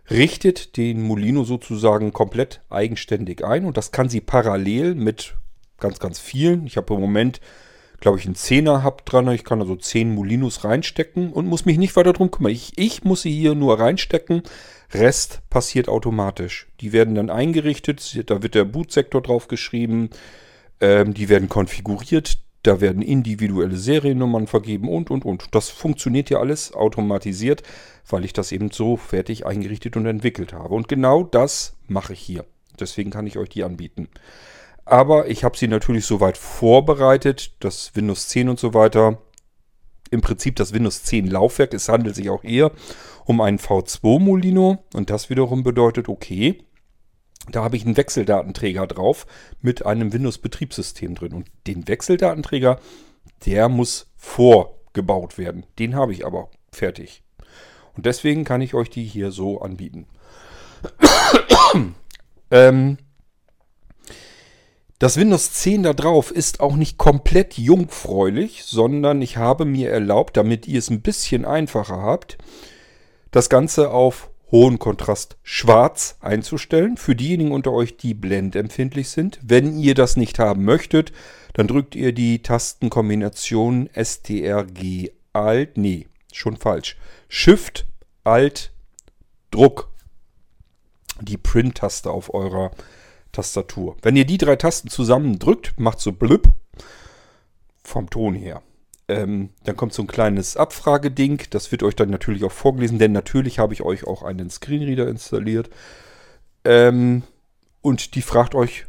richtet 0.09 0.77
den 0.77 1.01
Molino 1.01 1.43
sozusagen 1.43 2.13
komplett 2.13 2.61
eigenständig 2.69 3.43
ein 3.43 3.65
und 3.65 3.77
das 3.77 3.91
kann 3.91 4.09
sie 4.09 4.21
parallel 4.21 4.95
mit 4.95 5.35
ganz, 5.79 5.99
ganz 5.99 6.19
vielen. 6.19 6.65
Ich 6.65 6.77
habe 6.77 6.93
im 6.93 7.01
Moment, 7.01 7.41
glaube 7.99 8.19
ich, 8.19 8.25
einen 8.25 8.35
Zehner-Hub 8.35 9.05
dran. 9.05 9.27
Ich 9.29 9.43
kann 9.43 9.61
also 9.61 9.75
zehn 9.75 10.13
Molinos 10.13 10.63
reinstecken 10.63 11.33
und 11.33 11.47
muss 11.47 11.65
mich 11.65 11.77
nicht 11.77 11.95
weiter 11.95 12.13
drum 12.13 12.31
kümmern. 12.31 12.51
Ich, 12.51 12.73
ich 12.77 13.03
muss 13.03 13.23
sie 13.23 13.31
hier 13.31 13.55
nur 13.55 13.79
reinstecken, 13.79 14.43
Rest 14.93 15.41
passiert 15.49 15.89
automatisch. 15.89 16.67
Die 16.79 16.93
werden 16.93 17.15
dann 17.15 17.29
eingerichtet, 17.29 18.29
da 18.29 18.43
wird 18.43 18.55
der 18.55 18.65
Bootsektor 18.65 19.21
drauf 19.21 19.47
geschrieben, 19.47 20.09
ähm, 20.81 21.13
die 21.13 21.29
werden 21.29 21.49
konfiguriert, 21.49 22.37
da 22.63 22.81
werden 22.81 23.01
individuelle 23.01 23.77
Seriennummern 23.77 24.47
vergeben 24.47 24.89
und, 24.89 25.11
und, 25.11 25.23
und. 25.23 25.53
Das 25.53 25.69
funktioniert 25.69 26.29
ja 26.29 26.39
alles 26.39 26.73
automatisiert, 26.73 27.61
weil 28.09 28.25
ich 28.25 28.33
das 28.33 28.51
eben 28.51 28.71
so 28.71 28.97
fertig 28.97 29.45
eingerichtet 29.45 29.95
und 29.97 30.05
entwickelt 30.05 30.53
habe. 30.53 30.73
Und 30.73 30.87
genau 30.87 31.23
das 31.23 31.75
mache 31.87 32.13
ich 32.13 32.19
hier. 32.19 32.45
Deswegen 32.79 33.11
kann 33.11 33.27
ich 33.27 33.37
euch 33.37 33.49
die 33.49 33.63
anbieten. 33.63 34.09
Aber 34.83 35.27
ich 35.29 35.43
habe 35.43 35.57
sie 35.57 35.67
natürlich 35.67 36.05
soweit 36.05 36.37
vorbereitet, 36.37 37.53
das 37.59 37.95
Windows 37.95 38.27
10 38.29 38.49
und 38.49 38.59
so 38.59 38.73
weiter. 38.73 39.19
Im 40.11 40.21
Prinzip 40.21 40.55
das 40.55 40.73
Windows 40.73 41.03
10 41.03 41.27
Laufwerk. 41.27 41.73
Es 41.73 41.89
handelt 41.89 42.15
sich 42.15 42.29
auch 42.29 42.43
eher 42.43 42.71
um 43.25 43.41
einen 43.41 43.57
V2 43.57 44.19
Molino. 44.19 44.83
Und 44.93 45.09
das 45.09 45.29
wiederum 45.29 45.63
bedeutet, 45.63 46.09
okay, 46.09 46.63
da 47.51 47.63
habe 47.63 47.75
ich 47.75 47.85
einen 47.85 47.97
Wechseldatenträger 47.97 48.87
drauf 48.87 49.27
mit 49.61 49.85
einem 49.85 50.13
Windows-Betriebssystem 50.13 51.15
drin. 51.15 51.33
Und 51.33 51.47
den 51.67 51.87
Wechseldatenträger, 51.87 52.79
der 53.45 53.69
muss 53.69 54.07
vorgebaut 54.15 55.37
werden. 55.37 55.65
Den 55.79 55.95
habe 55.95 56.13
ich 56.13 56.25
aber 56.25 56.49
fertig. 56.71 57.23
Und 57.95 58.05
deswegen 58.05 58.43
kann 58.43 58.61
ich 58.61 58.73
euch 58.73 58.89
die 58.89 59.03
hier 59.03 59.31
so 59.31 59.61
anbieten. 59.61 60.07
ähm, 62.51 62.97
das 64.99 65.17
Windows 65.17 65.51
10 65.53 65.83
da 65.83 65.93
drauf 65.93 66.31
ist 66.31 66.61
auch 66.61 66.75
nicht 66.75 66.97
komplett 66.97 67.57
jungfräulich, 67.57 68.63
sondern 68.63 69.21
ich 69.21 69.37
habe 69.37 69.65
mir 69.65 69.91
erlaubt, 69.91 70.37
damit 70.37 70.67
ihr 70.67 70.79
es 70.79 70.89
ein 70.89 71.01
bisschen 71.01 71.45
einfacher 71.45 72.01
habt, 72.01 72.37
das 73.31 73.49
Ganze 73.49 73.91
auf 73.91 74.29
hohen 74.51 74.79
Kontrast 74.79 75.37
schwarz 75.43 76.17
einzustellen. 76.21 76.97
Für 76.97 77.15
diejenigen 77.15 77.51
unter 77.51 77.71
euch, 77.71 77.97
die 77.97 78.13
blendempfindlich 78.13 79.09
sind. 79.09 79.39
Wenn 79.41 79.77
ihr 79.77 79.95
das 79.95 80.17
nicht 80.17 80.39
haben 80.39 80.63
möchtet, 80.63 81.11
dann 81.53 81.67
drückt 81.67 81.95
ihr 81.95 82.13
die 82.13 82.41
Tastenkombination 82.41 83.89
STRG 83.93 85.11
Alt, 85.33 85.77
nee, 85.77 86.07
schon 86.31 86.57
falsch. 86.57 86.97
Shift 87.27 87.85
Alt 88.23 88.71
Druck. 89.51 89.89
Die 91.21 91.37
Print-Taste 91.37 92.09
auf 92.11 92.33
eurer 92.33 92.71
Tastatur. 93.31 93.97
Wenn 94.01 94.15
ihr 94.15 94.25
die 94.25 94.37
drei 94.37 94.55
Tasten 94.55 94.89
zusammen 94.89 95.39
drückt, 95.39 95.79
macht 95.79 95.99
so 95.99 96.11
blüpp 96.11 96.49
vom 97.83 98.09
Ton 98.09 98.33
her. 98.33 98.61
Ähm, 99.07 99.49
dann 99.63 99.77
kommt 99.77 99.93
so 99.93 100.01
ein 100.01 100.07
kleines 100.07 100.57
Abfrageding. 100.57 101.43
Das 101.51 101.71
wird 101.71 101.83
euch 101.83 101.95
dann 101.95 102.09
natürlich 102.09 102.43
auch 102.43 102.51
vorgelesen, 102.51 102.99
denn 102.99 103.11
natürlich 103.11 103.59
habe 103.59 103.73
ich 103.73 103.81
euch 103.81 104.05
auch 104.05 104.23
einen 104.23 104.49
Screenreader 104.49 105.07
installiert. 105.07 105.69
Ähm, 106.63 107.23
und 107.81 108.15
die 108.15 108.21
fragt 108.21 108.55
euch 108.55 108.85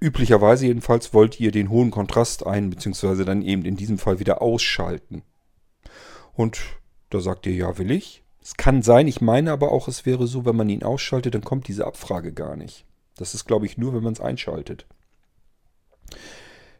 üblicherweise 0.00 0.66
jedenfalls, 0.66 1.12
wollt 1.12 1.38
ihr 1.40 1.50
den 1.50 1.70
hohen 1.70 1.90
Kontrast 1.90 2.46
ein, 2.46 2.70
beziehungsweise 2.70 3.24
dann 3.24 3.42
eben 3.42 3.64
in 3.64 3.76
diesem 3.76 3.98
Fall 3.98 4.20
wieder 4.20 4.40
ausschalten. 4.40 5.22
Und 6.34 6.60
da 7.10 7.20
sagt 7.20 7.46
ihr, 7.46 7.52
ja, 7.52 7.78
will 7.78 7.90
ich. 7.90 8.22
Es 8.40 8.56
kann 8.56 8.82
sein, 8.82 9.08
ich 9.08 9.20
meine 9.20 9.52
aber 9.52 9.72
auch, 9.72 9.88
es 9.88 10.06
wäre 10.06 10.26
so, 10.26 10.46
wenn 10.46 10.56
man 10.56 10.70
ihn 10.70 10.82
ausschaltet, 10.82 11.34
dann 11.34 11.44
kommt 11.44 11.68
diese 11.68 11.86
Abfrage 11.86 12.32
gar 12.32 12.56
nicht. 12.56 12.86
Das 13.16 13.34
ist, 13.34 13.44
glaube 13.44 13.66
ich, 13.66 13.76
nur, 13.76 13.92
wenn 13.92 14.02
man 14.02 14.12
es 14.12 14.20
einschaltet. 14.20 14.86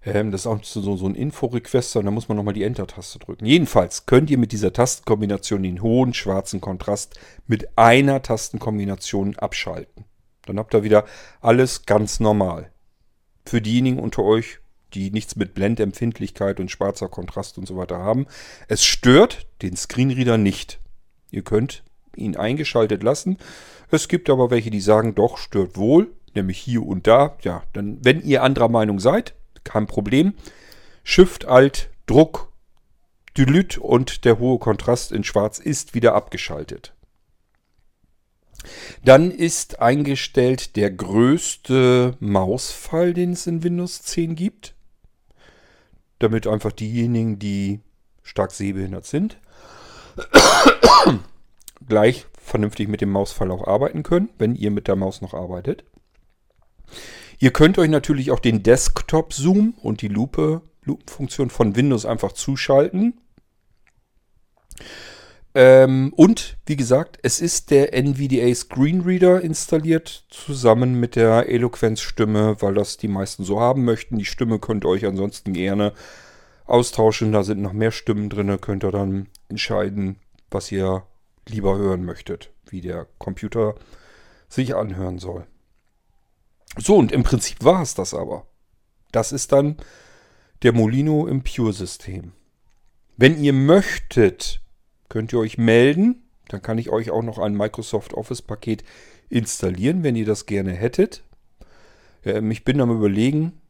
Ähm, 0.05 0.31
das 0.31 0.43
ist 0.43 0.47
auch 0.47 0.62
so, 0.62 0.97
so 0.97 1.07
ein 1.07 1.14
Info-Requester 1.14 2.00
und 2.00 2.07
da 2.07 2.11
muss 2.11 2.28
man 2.28 2.37
nochmal 2.37 2.55
die 2.55 2.62
Enter-Taste 2.62 3.19
drücken. 3.19 3.47
Jedenfalls 3.47 4.07
könnt 4.07 4.31
ihr 4.31 4.38
mit 4.38 4.52
dieser 4.52 4.73
Tastenkombination 4.73 5.62
den 5.62 5.83
hohen 5.83 6.14
schwarzen 6.14 6.61
Kontrast 6.61 7.19
mit 7.47 7.76
einer 7.76 8.23
Tastenkombination 8.23 9.37
abschalten. 9.37 10.05
Dann 10.47 10.59
habt 10.59 10.75
ihr 10.75 10.83
wieder 10.83 11.05
alles 11.40 11.85
ganz 11.85 12.21
normal. 12.21 12.71
Für 13.45 13.61
diejenigen 13.61 13.99
unter 13.99 14.23
euch, 14.23 14.61
die 14.95 15.11
nichts 15.11 15.37
mit 15.37 15.55
Blendempfindlichkeit 15.55 16.61
und 16.61 16.71
schwarzer 16.71 17.09
Kontrast 17.09 17.59
und 17.59 17.67
so 17.67 17.76
weiter 17.76 17.99
haben. 17.99 18.26
Es 18.69 18.85
stört 18.85 19.47
den 19.62 19.76
Screenreader 19.76 20.38
nicht. 20.38 20.81
Ihr 21.31 21.43
könnt 21.43 21.85
ihn 22.17 22.37
eingeschaltet 22.37 23.02
lassen. 23.02 23.37
Es 23.90 24.09
gibt 24.09 24.31
aber 24.31 24.50
welche, 24.50 24.71
die 24.71 24.81
sagen, 24.81 25.14
doch, 25.14 25.38
stört 25.38 25.76
wohl, 25.76 26.12
nämlich 26.35 26.59
hier 26.59 26.85
und 26.85 27.07
da. 27.07 27.37
Ja, 27.43 27.62
dann, 27.73 27.99
wenn 28.02 28.23
ihr 28.23 28.43
anderer 28.43 28.69
Meinung 28.69 29.00
seid, 29.00 29.35
kein 29.65 29.87
Problem. 29.87 30.35
Shift, 31.05 31.47
Alt, 31.47 31.91
Druck, 32.07 32.53
Dilute 33.37 33.81
und 33.81 34.25
der 34.25 34.38
hohe 34.38 34.59
Kontrast 34.59 35.12
in 35.12 35.25
Schwarz 35.25 35.59
ist 35.59 35.95
wieder 35.95 36.15
abgeschaltet. 36.15 36.95
Dann 39.05 39.31
ist 39.31 39.81
eingestellt 39.81 40.77
der 40.77 40.91
größte 40.91 42.17
Mausfall, 42.19 43.15
den 43.15 43.33
es 43.33 43.47
in 43.47 43.62
Windows 43.62 44.03
10 44.03 44.35
gibt. 44.35 44.75
Damit 46.19 46.47
einfach 46.47 46.73
diejenigen, 46.73 47.38
die 47.38 47.81
stark 48.23 48.50
sehbehindert 48.50 49.07
sind, 49.07 49.38
gleich 51.88 52.27
vernünftig 52.43 52.88
mit 52.88 53.00
dem 53.00 53.11
Mausfall 53.11 53.53
auch 53.53 53.67
arbeiten 53.67 54.03
können, 54.03 54.31
wenn 54.38 54.57
ihr 54.57 54.71
mit 54.71 54.88
der 54.88 54.97
Maus 54.97 55.21
noch 55.21 55.35
arbeitet. 55.35 55.85
Ihr 57.38 57.52
könnt 57.52 57.78
euch 57.78 57.88
natürlich 57.88 58.30
auch 58.30 58.40
den 58.40 58.62
Desktop-Zoom 58.62 59.75
und 59.80 60.02
die 60.02 60.09
Lupe, 60.09 60.62
Lupenfunktion 60.85 61.50
von 61.50 61.76
Windows 61.76 62.04
einfach 62.04 62.33
zuschalten. 62.33 63.21
Ähm, 65.54 66.12
und 66.14 66.57
wie 66.66 66.76
gesagt, 66.76 67.18
es 67.23 67.40
ist 67.40 67.71
der 67.71 67.95
NVDA 67.95 68.54
Screenreader 68.54 69.40
installiert, 69.40 70.25
zusammen 70.30 71.00
mit 71.00 71.16
der 71.16 71.49
Eloquenz-Stimme, 71.49 72.57
weil 72.61 72.75
das 72.75 72.97
die 72.97 73.09
meisten 73.09 73.45
so 73.45 73.61
haben 73.61 73.85
möchten. 73.85 74.18
Die 74.18 74.25
Stimme 74.25 74.59
könnt 74.59 74.85
ihr 74.85 74.88
euch 74.88 75.07
ansonsten 75.07 75.52
gerne 75.52 75.95
austauschen. 76.66 77.33
Da 77.33 77.45
sind 77.45 77.62
noch 77.62 77.73
mehr 77.73 77.92
Stimmen 77.92 78.28
drin. 78.30 78.61
Könnt 78.61 78.85
ihr 78.85 78.92
dann 78.92 79.28
entscheiden, 79.49 80.16
was 80.50 80.71
ihr 80.71 81.04
lieber 81.49 81.76
hören 81.76 82.04
möchtet, 82.04 82.50
wie 82.68 82.80
der 82.80 83.07
Computer 83.18 83.75
sich 84.49 84.75
anhören 84.75 85.18
soll. 85.18 85.47
So, 86.78 86.97
und 86.97 87.12
im 87.12 87.23
Prinzip 87.23 87.64
war 87.64 87.82
es 87.82 87.94
das 87.94 88.14
aber. 88.14 88.47
Das 89.12 89.32
ist 89.32 89.52
dann 89.52 89.76
der 90.62 90.73
Molino 90.73 91.26
im 91.26 91.42
Pure-System. 91.42 92.32
Wenn 93.16 93.42
ihr 93.42 93.52
möchtet, 93.52 94.61
könnt 95.08 95.32
ihr 95.32 95.38
euch 95.38 95.58
melden. 95.58 96.23
Dann 96.49 96.62
kann 96.62 96.78
ich 96.78 96.90
euch 96.90 97.11
auch 97.11 97.23
noch 97.23 97.38
ein 97.38 97.54
Microsoft 97.54 98.14
Office-Paket 98.14 98.85
installieren, 99.28 100.02
wenn 100.02 100.16
ihr 100.16 100.25
das 100.25 100.47
gerne 100.47 100.73
hättet. 100.73 101.23
Ähm, 102.25 102.50
ich 102.50 102.64
bin 102.64 102.80
am 102.80 102.90
überlegen, 102.90 103.61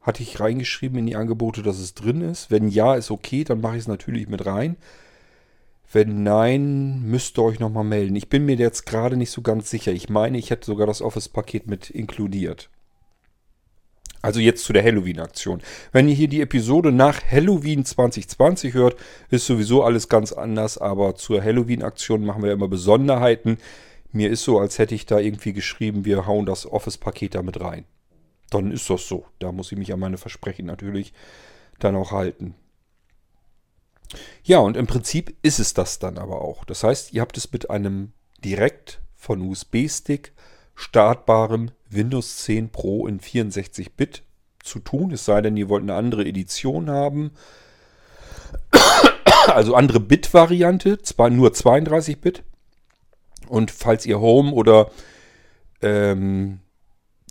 hatte 0.00 0.22
ich 0.22 0.40
reingeschrieben 0.40 0.98
in 0.98 1.06
die 1.06 1.16
Angebote, 1.16 1.62
dass 1.62 1.78
es 1.78 1.94
drin 1.94 2.20
ist. 2.20 2.50
Wenn 2.50 2.68
ja, 2.68 2.94
ist 2.94 3.10
okay, 3.10 3.44
dann 3.44 3.60
mache 3.60 3.76
ich 3.76 3.82
es 3.82 3.88
natürlich 3.88 4.28
mit 4.28 4.44
rein. 4.44 4.76
Wenn 5.92 6.22
nein, 6.22 7.02
müsst 7.02 7.38
ihr 7.38 7.42
euch 7.42 7.60
nochmal 7.60 7.84
melden. 7.84 8.16
Ich 8.16 8.28
bin 8.28 8.46
mir 8.46 8.56
jetzt 8.56 8.84
gerade 8.86 9.16
nicht 9.16 9.30
so 9.30 9.42
ganz 9.42 9.70
sicher. 9.70 9.92
Ich 9.92 10.08
meine, 10.08 10.38
ich 10.38 10.50
hätte 10.50 10.66
sogar 10.66 10.86
das 10.86 11.02
Office-Paket 11.02 11.66
mit 11.66 11.90
inkludiert. 11.90 12.70
Also 14.24 14.40
jetzt 14.40 14.64
zu 14.64 14.72
der 14.72 14.82
Halloween-Aktion. 14.82 15.60
Wenn 15.92 16.08
ihr 16.08 16.14
hier 16.14 16.28
die 16.28 16.40
Episode 16.40 16.90
nach 16.90 17.20
Halloween 17.30 17.84
2020 17.84 18.72
hört, 18.72 18.96
ist 19.28 19.46
sowieso 19.46 19.84
alles 19.84 20.08
ganz 20.08 20.32
anders. 20.32 20.78
Aber 20.78 21.14
zur 21.14 21.42
Halloween-Aktion 21.42 22.24
machen 22.24 22.42
wir 22.42 22.52
immer 22.52 22.68
Besonderheiten. 22.68 23.58
Mir 24.12 24.30
ist 24.30 24.44
so, 24.44 24.58
als 24.58 24.78
hätte 24.78 24.94
ich 24.94 25.04
da 25.04 25.18
irgendwie 25.18 25.52
geschrieben, 25.52 26.06
wir 26.06 26.26
hauen 26.26 26.46
das 26.46 26.64
Office-Paket 26.64 27.34
damit 27.34 27.60
rein. 27.60 27.84
Dann 28.48 28.72
ist 28.72 28.88
das 28.88 29.06
so. 29.06 29.26
Da 29.40 29.52
muss 29.52 29.72
ich 29.72 29.78
mich 29.78 29.92
an 29.92 30.00
meine 30.00 30.16
Versprechen 30.16 30.64
natürlich 30.64 31.12
dann 31.78 31.94
auch 31.94 32.12
halten. 32.12 32.54
Ja, 34.42 34.58
und 34.58 34.76
im 34.76 34.86
Prinzip 34.86 35.34
ist 35.42 35.58
es 35.58 35.74
das 35.74 35.98
dann 35.98 36.18
aber 36.18 36.42
auch. 36.42 36.64
Das 36.64 36.84
heißt, 36.84 37.12
ihr 37.12 37.20
habt 37.20 37.36
es 37.36 37.50
mit 37.52 37.70
einem 37.70 38.12
direkt 38.44 39.00
von 39.16 39.40
USB-Stick 39.40 40.32
startbarem 40.74 41.70
Windows 41.88 42.38
10 42.38 42.70
Pro 42.70 43.06
in 43.06 43.20
64-Bit 43.20 44.22
zu 44.62 44.80
tun. 44.80 45.12
Es 45.12 45.24
sei 45.24 45.40
denn, 45.40 45.56
ihr 45.56 45.68
wollt 45.68 45.82
eine 45.82 45.94
andere 45.94 46.24
Edition 46.24 46.90
haben. 46.90 47.32
Also 49.46 49.74
andere 49.74 50.00
Bit-Variante, 50.00 51.02
zwar 51.02 51.28
nur 51.28 51.50
32-Bit. 51.50 52.42
Und 53.46 53.70
falls 53.70 54.06
ihr 54.06 54.18
Home 54.18 54.52
oder 54.52 54.90
ähm, 55.82 56.60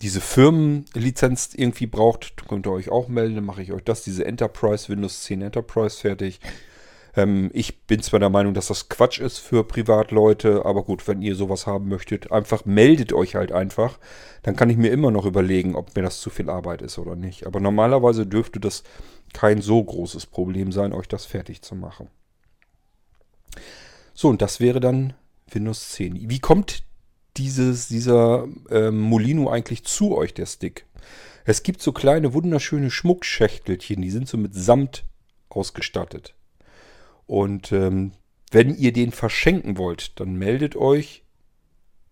diese 0.04 0.20
Firmenlizenz 0.20 1.52
irgendwie 1.56 1.88
braucht, 1.88 2.46
könnt 2.50 2.68
ihr 2.68 2.72
euch 2.72 2.90
auch 2.90 3.08
melden. 3.08 3.36
Dann 3.36 3.46
mache 3.46 3.62
ich 3.62 3.72
euch 3.72 3.84
das, 3.86 4.04
diese 4.04 4.26
Enterprise, 4.26 4.90
Windows 4.90 5.24
10 5.24 5.42
Enterprise 5.42 5.98
fertig. 5.98 6.42
Ähm, 7.16 7.50
ich 7.54 7.86
bin 7.86 8.02
zwar 8.02 8.20
der 8.20 8.30
Meinung, 8.30 8.54
dass 8.54 8.68
das 8.68 8.90
Quatsch 8.90 9.20
ist 9.20 9.38
für 9.38 9.64
Privatleute, 9.64 10.66
aber 10.66 10.84
gut, 10.84 11.08
wenn 11.08 11.22
ihr 11.22 11.36
sowas 11.36 11.68
haben 11.68 11.88
möchtet, 11.88 12.34
einfach 12.34 12.66
meldet 12.66 13.14
euch 13.14 13.36
halt 13.36 13.54
einfach. 13.54 13.98
Dann 14.42 14.58
kann 14.58 14.70
ich 14.70 14.76
mir 14.76 14.92
immer 14.92 15.10
noch 15.10 15.26
überlegen, 15.26 15.74
ob 15.74 15.96
mir 15.96 16.02
das 16.02 16.20
zu 16.20 16.30
viel 16.30 16.50
Arbeit 16.50 16.82
ist 16.82 17.00
oder 17.00 17.16
nicht. 17.16 17.48
Aber 17.48 17.62
normalerweise 17.62 18.28
dürfte 18.28 18.60
das 18.60 18.84
kein 19.32 19.62
so 19.62 19.82
großes 19.82 20.26
Problem 20.26 20.74
sein, 20.74 20.92
euch 20.92 21.08
das 21.08 21.26
fertig 21.26 21.62
zu 21.62 21.76
machen. 21.76 22.10
So, 24.14 24.28
und 24.28 24.42
das 24.42 24.60
wäre 24.60 24.82
dann 24.82 25.14
Windows 25.50 25.92
10. 25.92 26.30
Wie 26.30 26.40
kommt 26.40 26.84
dieses, 27.38 27.88
dieser 27.88 28.48
ähm, 28.70 29.00
Molino 29.00 29.50
eigentlich 29.50 29.84
zu 29.84 30.16
euch, 30.16 30.34
der 30.34 30.46
Stick? 30.46 30.86
Es 31.46 31.64
gibt 31.64 31.82
so 31.82 31.92
kleine, 31.92 32.34
wunderschöne 32.34 32.90
Schmuckschächtelchen, 32.90 34.02
die 34.02 34.12
sind 34.12 34.28
so 34.28 34.38
mit 34.38 34.54
Samt 34.54 35.06
ausgestattet. 35.50 36.36
Und 37.26 37.72
ähm, 37.72 38.14
wenn 38.52 38.76
ihr 38.76 38.94
den 38.94 39.12
verschenken 39.12 39.78
wollt, 39.78 40.20
dann 40.20 40.36
meldet 40.36 40.76
euch. 40.76 41.24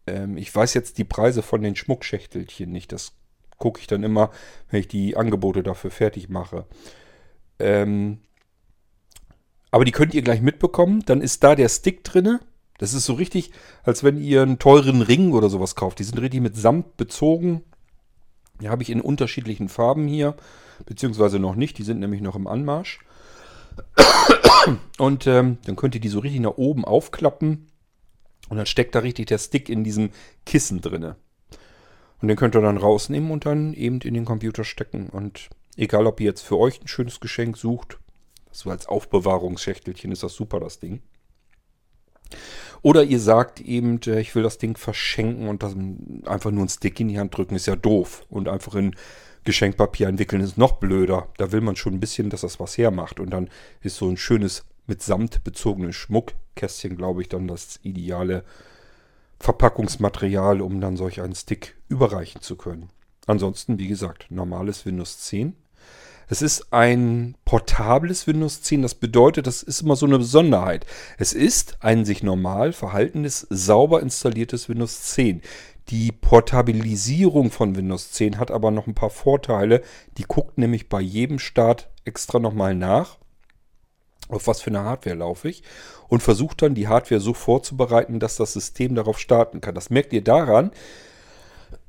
Ähm, 0.07 0.37
ich 0.37 0.53
weiß 0.53 0.73
jetzt 0.73 0.97
die 0.97 1.03
Preise 1.03 1.41
von 1.41 1.61
den 1.61 1.75
Schmuckschächtelchen 1.75 2.71
nicht. 2.71 2.91
Das 2.91 3.13
gucke 3.57 3.79
ich 3.79 3.87
dann 3.87 4.03
immer, 4.03 4.31
wenn 4.69 4.79
ich 4.81 4.87
die 4.87 5.15
Angebote 5.15 5.63
dafür 5.63 5.91
fertig 5.91 6.29
mache. 6.29 6.65
Ähm, 7.59 8.19
aber 9.69 9.85
die 9.85 9.91
könnt 9.91 10.13
ihr 10.13 10.21
gleich 10.21 10.41
mitbekommen. 10.41 11.03
Dann 11.05 11.21
ist 11.21 11.43
da 11.43 11.55
der 11.55 11.69
Stick 11.69 12.03
drinne. 12.03 12.41
Das 12.81 12.95
ist 12.95 13.05
so 13.05 13.13
richtig, 13.13 13.51
als 13.83 14.03
wenn 14.03 14.19
ihr 14.19 14.41
einen 14.41 14.57
teuren 14.57 15.03
Ring 15.03 15.33
oder 15.33 15.49
sowas 15.49 15.75
kauft. 15.75 15.99
Die 15.99 16.03
sind 16.03 16.19
richtig 16.19 16.41
mit 16.41 16.55
Samt 16.55 16.97
bezogen. 16.97 17.61
Die 18.59 18.69
habe 18.69 18.81
ich 18.81 18.89
in 18.89 19.01
unterschiedlichen 19.01 19.69
Farben 19.69 20.07
hier. 20.07 20.35
Beziehungsweise 20.87 21.37
noch 21.37 21.53
nicht. 21.53 21.77
Die 21.77 21.83
sind 21.83 21.99
nämlich 21.99 22.21
noch 22.21 22.35
im 22.35 22.47
Anmarsch. 22.47 22.97
Und 24.97 25.27
ähm, 25.27 25.59
dann 25.63 25.75
könnt 25.75 25.93
ihr 25.93 26.01
die 26.01 26.09
so 26.09 26.21
richtig 26.21 26.41
nach 26.41 26.57
oben 26.57 26.83
aufklappen. 26.83 27.67
Und 28.49 28.57
dann 28.57 28.65
steckt 28.65 28.95
da 28.95 28.99
richtig 28.99 29.27
der 29.27 29.37
Stick 29.37 29.69
in 29.69 29.83
diesem 29.83 30.09
Kissen 30.47 30.81
drinne. 30.81 31.17
Und 32.19 32.29
den 32.29 32.37
könnt 32.37 32.55
ihr 32.55 32.61
dann 32.61 32.77
rausnehmen 32.77 33.29
und 33.29 33.45
dann 33.45 33.75
eben 33.75 34.01
in 34.01 34.15
den 34.15 34.25
Computer 34.25 34.63
stecken. 34.63 35.07
Und 35.07 35.51
egal, 35.77 36.07
ob 36.07 36.19
ihr 36.19 36.25
jetzt 36.25 36.41
für 36.41 36.57
euch 36.57 36.81
ein 36.81 36.87
schönes 36.87 37.19
Geschenk 37.19 37.57
sucht, 37.57 37.99
so 38.51 38.71
als 38.71 38.87
Aufbewahrungsschächtelchen 38.87 40.11
ist 40.11 40.23
das 40.23 40.33
super, 40.33 40.59
das 40.59 40.79
Ding. 40.79 41.03
Oder 42.81 43.03
ihr 43.03 43.19
sagt 43.19 43.61
eben, 43.61 43.99
äh, 44.07 44.19
ich 44.19 44.35
will 44.35 44.43
das 44.43 44.57
Ding 44.57 44.77
verschenken 44.77 45.47
und 45.47 45.63
dann 45.63 46.23
einfach 46.25 46.51
nur 46.51 46.61
einen 46.61 46.69
Stick 46.69 46.99
in 46.99 47.09
die 47.09 47.19
Hand 47.19 47.35
drücken, 47.35 47.55
ist 47.55 47.67
ja 47.67 47.75
doof. 47.75 48.25
Und 48.29 48.47
einfach 48.47 48.75
in 48.75 48.95
Geschenkpapier 49.43 50.07
einwickeln 50.07 50.41
ist 50.41 50.57
noch 50.57 50.73
blöder. 50.73 51.27
Da 51.37 51.51
will 51.51 51.61
man 51.61 51.75
schon 51.75 51.93
ein 51.93 51.99
bisschen, 51.99 52.29
dass 52.29 52.41
das 52.41 52.59
was 52.59 52.77
hermacht. 52.77 53.19
Und 53.19 53.31
dann 53.31 53.49
ist 53.81 53.97
so 53.97 54.07
ein 54.07 54.17
schönes 54.17 54.63
mit 54.87 55.01
Samt 55.01 55.43
bezogenes 55.43 55.95
Schmuckkästchen, 55.95 56.97
glaube 56.97 57.21
ich, 57.21 57.29
dann 57.29 57.47
das 57.47 57.79
ideale 57.83 58.43
Verpackungsmaterial, 59.39 60.61
um 60.61 60.81
dann 60.81 60.97
solch 60.97 61.21
einen 61.21 61.35
Stick 61.35 61.75
überreichen 61.87 62.41
zu 62.41 62.55
können. 62.55 62.89
Ansonsten, 63.25 63.79
wie 63.79 63.87
gesagt, 63.87 64.29
normales 64.29 64.85
Windows 64.85 65.19
10. 65.19 65.55
Es 66.31 66.41
ist 66.41 66.71
ein 66.71 67.35
portables 67.43 68.25
Windows 68.25 68.61
10. 68.61 68.83
Das 68.83 68.95
bedeutet, 68.95 69.47
das 69.47 69.63
ist 69.63 69.81
immer 69.81 69.97
so 69.97 70.05
eine 70.05 70.17
Besonderheit. 70.17 70.85
Es 71.17 71.33
ist 71.33 71.75
ein 71.81 72.05
sich 72.05 72.23
normal 72.23 72.71
verhaltenes, 72.71 73.45
sauber 73.49 74.01
installiertes 74.01 74.69
Windows 74.69 75.01
10. 75.01 75.41
Die 75.89 76.13
Portabilisierung 76.13 77.51
von 77.51 77.75
Windows 77.75 78.13
10 78.13 78.39
hat 78.39 78.49
aber 78.49 78.71
noch 78.71 78.87
ein 78.87 78.95
paar 78.95 79.09
Vorteile. 79.09 79.81
Die 80.17 80.23
guckt 80.23 80.57
nämlich 80.57 80.87
bei 80.87 81.01
jedem 81.01 81.37
Start 81.37 81.89
extra 82.05 82.39
nochmal 82.39 82.75
nach, 82.75 83.17
auf 84.29 84.47
was 84.47 84.61
für 84.61 84.69
eine 84.69 84.85
Hardware 84.85 85.17
laufe 85.17 85.49
ich 85.49 85.63
und 86.07 86.23
versucht 86.23 86.61
dann 86.61 86.75
die 86.75 86.87
Hardware 86.87 87.19
so 87.19 87.33
vorzubereiten, 87.33 88.21
dass 88.21 88.37
das 88.37 88.53
System 88.53 88.95
darauf 88.95 89.19
starten 89.19 89.59
kann. 89.59 89.75
Das 89.75 89.89
merkt 89.89 90.13
ihr 90.13 90.23
daran, 90.23 90.71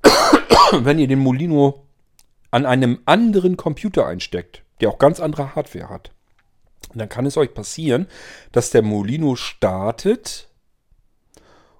wenn 0.73 0.99
ihr 0.99 1.07
den 1.07 1.21
Molino 1.21 1.87
an 2.53 2.65
einem 2.65 3.01
anderen 3.05 3.57
Computer 3.57 4.07
einsteckt, 4.07 4.63
der 4.81 4.91
auch 4.91 4.99
ganz 4.99 5.19
andere 5.19 5.57
Hardware 5.57 5.91
hat. 5.91 6.13
dann 6.95 7.09
kann 7.09 7.27
es 7.27 7.37
euch 7.37 7.55
passieren, 7.55 8.07
dass 8.53 8.71
der 8.71 8.83
Molino 8.83 9.35
startet, 9.35 10.49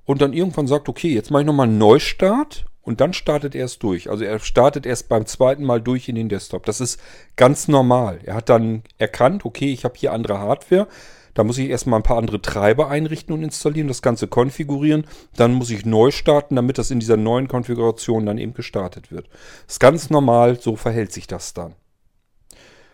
und 0.05 0.21
dann 0.21 0.33
irgendwann 0.33 0.67
sagt, 0.67 0.89
okay, 0.89 1.15
jetzt 1.15 1.31
mache 1.31 1.43
ich 1.43 1.47
nochmal 1.47 1.69
einen 1.69 1.79
Neustart 1.79 2.67
und 2.83 3.01
dann 3.01 3.13
startet 3.13 3.55
er 3.55 3.67
es 3.67 3.79
durch. 3.79 4.11
Also 4.11 4.25
er 4.25 4.39
startet 4.41 4.87
erst 4.87 5.09
beim 5.09 5.27
zweiten 5.27 5.65
Mal 5.65 5.81
durch 5.81 6.09
in 6.09 6.17
den 6.17 6.29
Desktop. 6.29 6.67
Das 6.67 6.81
ist 6.81 7.01
ganz 7.37 7.69
normal. 7.69 8.19
Er 8.25 8.35
hat 8.35 8.49
dann 8.49 8.83
erkannt, 8.99 9.45
okay, 9.45 9.73
ich 9.73 9.85
habe 9.85 9.95
hier 9.97 10.13
andere 10.13 10.39
Hardware. 10.39 10.89
Da 11.35 11.45
muss 11.45 11.59
ich 11.59 11.71
erstmal 11.71 12.01
ein 12.01 12.05
paar 12.05 12.19
andere 12.19 12.43
Treiber 12.43 12.89
einrichten 12.89 13.35
und 13.35 13.43
installieren, 13.43 13.89
das 13.89 14.03
Ganze 14.03 14.29
konfigurieren. 14.29 15.05
Dann 15.37 15.55
muss 15.55 15.71
ich 15.71 15.87
neu 15.87 16.11
starten, 16.11 16.57
damit 16.57 16.79
das 16.79 16.91
in 16.91 17.01
dieser 17.01 17.17
neuen 17.17 17.49
Konfiguration 17.49 18.27
dann 18.27 18.39
eben 18.39 18.55
gestartet 18.55 19.11
wird. 19.11 19.29
Das 19.67 19.75
ist 19.75 19.81
ganz 19.81 20.11
normal, 20.11 20.61
so 20.61 20.77
verhält 20.77 21.13
sich 21.13 21.27
das 21.27 21.55
dann. 21.55 21.75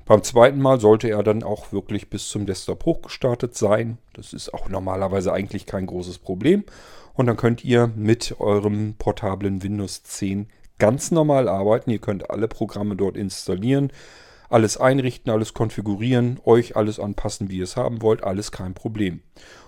Beim 0.04 0.22
zweiten 0.22 0.58
Mal 0.58 0.80
sollte 0.80 1.10
er 1.10 1.22
dann 1.22 1.42
auch 1.42 1.70
wirklich 1.70 2.08
bis 2.08 2.28
zum 2.28 2.46
Desktop 2.46 2.86
hochgestartet 2.86 3.54
sein. 3.54 3.98
Das 4.14 4.32
ist 4.32 4.54
auch 4.54 4.70
normalerweise 4.70 5.34
eigentlich 5.34 5.66
kein 5.66 5.84
großes 5.84 6.18
Problem. 6.18 6.64
Und 7.12 7.26
dann 7.26 7.36
könnt 7.36 7.62
ihr 7.62 7.92
mit 7.94 8.36
eurem 8.38 8.94
portablen 8.98 9.62
Windows 9.62 10.04
10 10.04 10.48
ganz 10.78 11.10
normal 11.10 11.46
arbeiten. 11.48 11.90
Ihr 11.90 11.98
könnt 11.98 12.30
alle 12.30 12.48
Programme 12.48 12.96
dort 12.96 13.18
installieren, 13.18 13.92
alles 14.48 14.78
einrichten, 14.78 15.30
alles 15.30 15.52
konfigurieren, 15.52 16.40
euch 16.44 16.76
alles 16.76 16.98
anpassen, 16.98 17.50
wie 17.50 17.58
ihr 17.58 17.64
es 17.64 17.76
haben 17.76 18.02
wollt. 18.02 18.24
Alles 18.24 18.50
kein 18.50 18.74
Problem. 18.74 19.20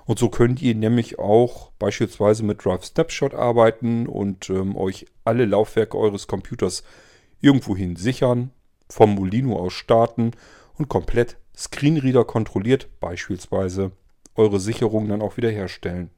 Und 0.07 0.19
so 0.19 0.29
könnt 0.29 0.62
ihr 0.62 0.75
nämlich 0.75 1.19
auch 1.19 1.71
beispielsweise 1.79 2.43
mit 2.43 2.64
Drive 2.64 2.85
Snapshot 2.85 3.35
arbeiten 3.35 4.07
und 4.07 4.49
ähm, 4.51 4.77
euch 4.77 5.07
alle 5.25 5.45
Laufwerke 5.45 5.99
eures 5.99 6.27
Computers 6.27 6.83
irgendwohin 7.40 7.97
sichern, 7.97 8.51
vom 8.88 9.14
Molino 9.14 9.57
aus 9.57 9.73
starten 9.73 10.33
und 10.77 10.88
komplett 10.88 11.37
Screenreader 11.57 12.25
kontrolliert 12.25 12.88
beispielsweise 13.01 13.93
eure 14.35 14.61
Sicherung 14.61 15.09
dann 15.09 15.23
auch 15.23 15.37
wiederherstellen. 15.37 16.11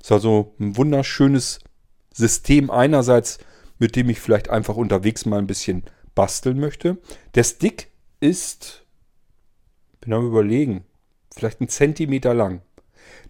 Ist 0.00 0.12
also 0.12 0.54
ein 0.58 0.76
wunderschönes 0.76 1.60
System 2.12 2.70
einerseits, 2.70 3.38
mit 3.78 3.96
dem 3.96 4.08
ich 4.08 4.20
vielleicht 4.20 4.48
einfach 4.48 4.76
unterwegs 4.76 5.26
mal 5.26 5.38
ein 5.38 5.46
bisschen 5.46 5.84
basteln 6.14 6.58
möchte. 6.58 6.98
Der 7.34 7.44
Stick 7.44 7.88
ist, 8.20 8.84
bin 10.00 10.12
am 10.12 10.26
überlegen, 10.26 10.84
vielleicht 11.34 11.60
ein 11.60 11.68
Zentimeter 11.68 12.34
lang. 12.34 12.62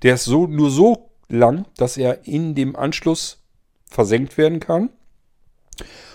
Der 0.03 0.14
ist 0.14 0.25
so, 0.25 0.47
nur 0.47 0.70
so 0.70 1.11
lang, 1.29 1.66
dass 1.77 1.97
er 1.97 2.27
in 2.27 2.55
dem 2.55 2.77
Anschluss 2.77 3.42
versenkt 3.87 4.37
werden 4.37 4.61
kann. 4.61 4.90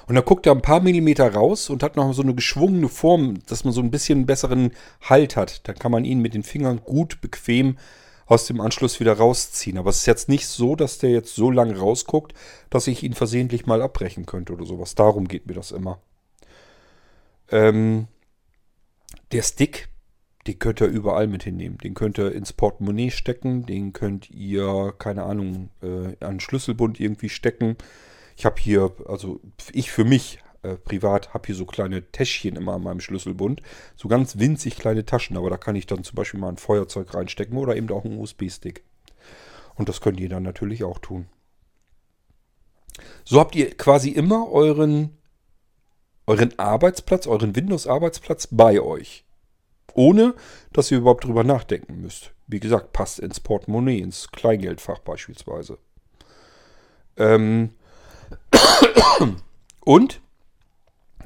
Und 0.08 0.16
da 0.16 0.22
guckt 0.22 0.48
er 0.48 0.54
ein 0.54 0.62
paar 0.62 0.82
Millimeter 0.82 1.32
raus 1.32 1.70
und 1.70 1.84
hat 1.84 1.96
noch 1.96 2.14
so 2.14 2.24
eine 2.24 2.34
geschwungene 2.34 2.90
Form, 2.90 3.40
dass 3.46 3.64
man 3.64 3.74
so 3.74 3.82
ein 3.82 3.92
bisschen 3.92 4.26
besseren 4.26 4.72
Halt 5.02 5.36
hat. 5.36 5.68
Da 5.68 5.74
kann 5.74 5.92
man 5.92 6.04
ihn 6.04 6.20
mit 6.20 6.34
den 6.34 6.44
Fingern 6.44 6.82
gut 6.84 7.22
bequem 7.22 7.78
aus 8.26 8.46
dem 8.46 8.60
Anschluss 8.60 9.00
wieder 9.00 9.14
rausziehen. 9.14 9.78
Aber 9.78 9.92
es 9.92 10.00
ist 10.00 10.06
jetzt 10.08 10.30
nicht 10.30 10.48
so, 10.48 10.76
dass 10.76 10.98
der 10.98 11.12
jetzt 11.12 11.36
so 11.36 11.52
lang 11.52 11.76
rausguckt, 11.76 12.34
dass 12.70 12.88
ich 12.88 13.04
ihn 13.04 13.14
versehentlich 13.14 13.66
mal 13.66 13.82
abbrechen 13.82 14.26
könnte 14.26 14.54
oder 14.54 14.66
sowas. 14.66 14.96
Darum 14.96 15.28
geht 15.28 15.46
mir 15.46 15.54
das 15.54 15.72
immer. 15.72 16.00
Ähm, 17.52 18.08
der 19.32 19.44
Stick, 19.44 19.90
den 20.48 20.60
könnt 20.60 20.82
ihr 20.82 20.88
überall 20.88 21.28
mit 21.28 21.44
hinnehmen. 21.44 21.78
Den 21.78 21.94
könnt 21.94 22.18
ihr 22.18 22.32
ins 22.32 22.54
Portemonnaie 22.54 23.12
stecken. 23.12 23.66
Den 23.66 23.94
könnt 23.94 24.30
ihr, 24.30 24.94
keine 24.98 25.24
Ahnung, 25.24 25.70
äh, 25.82 26.24
an 26.24 26.40
Schlüsselbund 26.40 27.00
irgendwie 27.00 27.30
stecken. 27.30 27.76
Ich 28.36 28.46
habe 28.46 28.60
hier, 28.60 28.92
also 29.06 29.42
ich 29.74 29.92
für 29.92 30.06
mich 30.06 30.40
äh, 30.62 30.76
privat 30.76 31.34
habe 31.34 31.48
hier 31.48 31.56
so 31.56 31.66
kleine 31.66 32.12
Täschchen 32.12 32.56
immer 32.56 32.74
an 32.74 32.84
meinem 32.84 33.00
Schlüsselbund. 33.00 33.62
So 33.96 34.08
ganz 34.08 34.40
winzig 34.40 34.78
kleine 34.78 35.06
Taschen, 35.06 35.38
aber 35.38 35.50
da 35.50 35.58
kann 35.58 35.76
ich 35.76 35.88
dann 35.88 36.04
zum 36.04 36.16
Beispiel 36.16 36.40
mal 36.40 36.50
ein 36.50 36.58
Feuerzeug 36.58 37.14
reinstecken 37.14 37.58
oder 37.58 37.76
eben 37.76 37.90
auch 37.92 38.06
einen 38.06 38.20
USB-Stick. 38.20 38.84
Und 39.76 39.88
das 39.88 40.02
könnt 40.02 40.20
ihr 40.20 40.30
dann 40.30 40.44
natürlich 40.44 40.84
auch 40.84 41.00
tun. 41.00 41.28
So 43.24 43.40
habt 43.40 43.56
ihr 43.56 43.76
quasi 43.78 44.10
immer 44.10 44.52
euren, 44.52 45.18
euren 46.30 46.58
Arbeitsplatz, 46.60 47.26
euren 47.26 47.56
Windows-Arbeitsplatz 47.56 48.50
bei 48.52 48.80
euch. 48.80 49.24
Ohne, 49.96 50.36
dass 50.72 50.92
ihr 50.92 51.00
überhaupt 51.00 51.24
drüber 51.24 51.44
nachdenken 51.44 52.02
müsst. 52.02 52.34
Wie 52.46 52.60
gesagt, 52.60 52.94
passt 52.94 53.18
ins 53.20 53.40
Portemonnaie, 53.40 54.00
ins 54.00 54.30
Kleingeldfach 54.32 55.00
beispielsweise. 55.00 55.80
Ähm 57.18 57.72
Und 59.84 60.22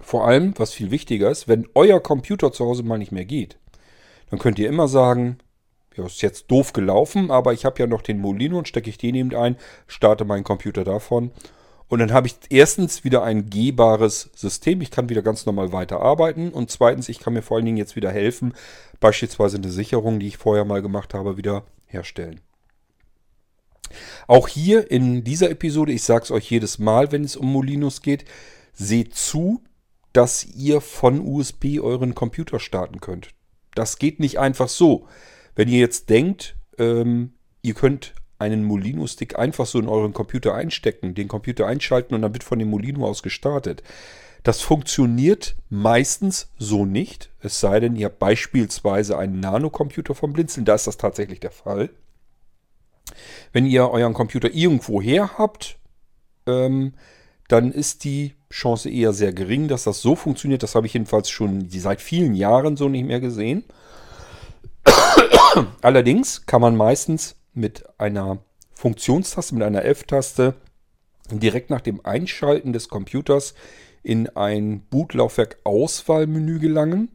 vor 0.01 0.25
allem, 0.25 0.53
was 0.57 0.71
viel 0.71 0.89
wichtiger 0.89 1.29
ist, 1.29 1.49
wenn 1.49 1.67
euer 1.75 1.99
Computer 1.99 2.53
zu 2.53 2.65
Hause 2.65 2.83
mal 2.83 2.97
nicht 2.97 3.11
mehr 3.11 3.25
geht, 3.25 3.57
dann 4.29 4.39
könnt 4.39 4.57
ihr 4.57 4.69
immer 4.69 4.87
sagen, 4.87 5.37
ja, 5.97 6.05
ist 6.05 6.21
jetzt 6.21 6.49
doof 6.49 6.71
gelaufen, 6.71 7.29
aber 7.29 7.51
ich 7.51 7.65
habe 7.65 7.79
ja 7.79 7.87
noch 7.87 8.03
den 8.03 8.19
Molino 8.19 8.57
und 8.57 8.69
stecke 8.69 8.89
ich 8.89 8.97
den 8.97 9.15
eben 9.15 9.35
ein, 9.35 9.57
starte 9.85 10.23
meinen 10.23 10.45
Computer 10.45 10.85
davon. 10.85 11.31
Und 11.93 11.99
dann 11.99 12.11
habe 12.11 12.25
ich 12.25 12.33
erstens 12.49 13.03
wieder 13.03 13.21
ein 13.21 13.51
gehbares 13.51 14.31
System. 14.33 14.81
Ich 14.81 14.89
kann 14.89 15.09
wieder 15.09 15.21
ganz 15.21 15.45
normal 15.45 15.73
weiterarbeiten. 15.73 16.49
Und 16.49 16.71
zweitens, 16.71 17.07
ich 17.07 17.19
kann 17.19 17.33
mir 17.33 17.43
vor 17.43 17.57
allen 17.57 17.67
Dingen 17.67 17.77
jetzt 17.77 17.95
wieder 17.95 18.09
helfen, 18.09 18.55
beispielsweise 18.99 19.57
eine 19.57 19.69
Sicherung, 19.69 20.19
die 20.19 20.25
ich 20.25 20.37
vorher 20.37 20.65
mal 20.65 20.81
gemacht 20.81 21.13
habe, 21.13 21.37
wieder 21.37 21.65
herstellen. 21.85 22.41
Auch 24.25 24.47
hier 24.47 24.89
in 24.89 25.23
dieser 25.23 25.51
Episode, 25.51 25.91
ich 25.91 26.01
sage 26.01 26.23
es 26.23 26.31
euch 26.31 26.49
jedes 26.49 26.79
Mal, 26.79 27.11
wenn 27.11 27.23
es 27.23 27.35
um 27.35 27.53
Molinos 27.53 28.01
geht, 28.01 28.25
seht 28.73 29.13
zu, 29.13 29.61
dass 30.13 30.43
ihr 30.43 30.81
von 30.81 31.19
USB 31.19 31.79
euren 31.79 32.15
Computer 32.15 32.59
starten 32.59 33.01
könnt. 33.01 33.35
Das 33.75 33.99
geht 33.99 34.19
nicht 34.19 34.39
einfach 34.39 34.67
so. 34.67 35.05
Wenn 35.53 35.69
ihr 35.69 35.77
jetzt 35.77 36.09
denkt, 36.09 36.55
ähm, 36.79 37.33
ihr 37.61 37.75
könnt 37.75 38.15
einen 38.43 38.63
Molino-Stick 38.63 39.39
einfach 39.39 39.65
so 39.65 39.79
in 39.79 39.87
euren 39.87 40.13
Computer 40.13 40.53
einstecken, 40.53 41.15
den 41.15 41.27
Computer 41.27 41.65
einschalten 41.65 42.13
und 42.13 42.21
dann 42.21 42.33
wird 42.33 42.43
von 42.43 42.59
dem 42.59 42.69
Molino 42.69 43.07
aus 43.07 43.23
gestartet. 43.23 43.83
Das 44.43 44.61
funktioniert 44.61 45.55
meistens 45.69 46.49
so 46.57 46.85
nicht, 46.85 47.29
es 47.41 47.59
sei 47.59 47.79
denn, 47.79 47.95
ihr 47.95 48.07
habt 48.07 48.19
beispielsweise 48.19 49.17
einen 49.17 49.39
Nanocomputer 49.39 50.15
vom 50.15 50.33
Blinzeln, 50.33 50.65
da 50.65 50.75
ist 50.75 50.85
das 50.85 50.97
tatsächlich 50.97 51.39
der 51.39 51.51
Fall. 51.51 51.89
Wenn 53.53 53.65
ihr 53.65 53.89
euren 53.89 54.13
Computer 54.13 54.53
irgendwo 54.53 55.01
her 55.01 55.37
habt, 55.37 55.77
ähm, 56.45 56.93
dann 57.47 57.71
ist 57.71 58.03
die 58.03 58.33
Chance 58.49 58.89
eher 58.89 59.13
sehr 59.13 59.33
gering, 59.33 59.67
dass 59.67 59.83
das 59.83 60.01
so 60.01 60.15
funktioniert. 60.15 60.63
Das 60.63 60.75
habe 60.75 60.87
ich 60.87 60.93
jedenfalls 60.93 61.29
schon 61.29 61.69
seit 61.69 62.01
vielen 62.01 62.35
Jahren 62.35 62.77
so 62.77 62.89
nicht 62.89 63.05
mehr 63.05 63.19
gesehen. 63.19 63.63
Allerdings 65.81 66.45
kann 66.45 66.61
man 66.61 66.75
meistens 66.75 67.35
mit 67.53 67.83
einer 67.99 68.39
Funktionstaste, 68.73 69.55
mit 69.55 69.63
einer 69.63 69.85
F-Taste 69.85 70.55
direkt 71.31 71.69
nach 71.69 71.81
dem 71.81 72.05
Einschalten 72.05 72.73
des 72.73 72.89
Computers 72.89 73.53
in 74.01 74.27
ein 74.29 74.81
Bootlaufwerk-Auswahlmenü 74.89 76.59
gelangen. 76.59 77.09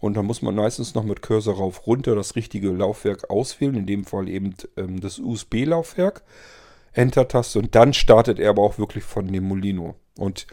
Und 0.00 0.16
dann 0.16 0.26
muss 0.26 0.42
man 0.42 0.54
meistens 0.54 0.94
noch 0.94 1.04
mit 1.04 1.22
Cursor 1.22 1.56
rauf 1.56 1.86
runter 1.86 2.14
das 2.14 2.36
richtige 2.36 2.70
Laufwerk 2.70 3.30
auswählen, 3.30 3.76
in 3.76 3.86
dem 3.86 4.04
Fall 4.04 4.28
eben 4.28 4.54
ähm, 4.76 5.00
das 5.00 5.18
USB-Laufwerk. 5.18 6.22
Enter-Taste 6.92 7.58
und 7.58 7.74
dann 7.74 7.92
startet 7.92 8.38
er 8.38 8.50
aber 8.50 8.62
auch 8.62 8.78
wirklich 8.78 9.04
von 9.04 9.26
dem 9.26 9.44
Molino. 9.44 9.96
Und 10.16 10.46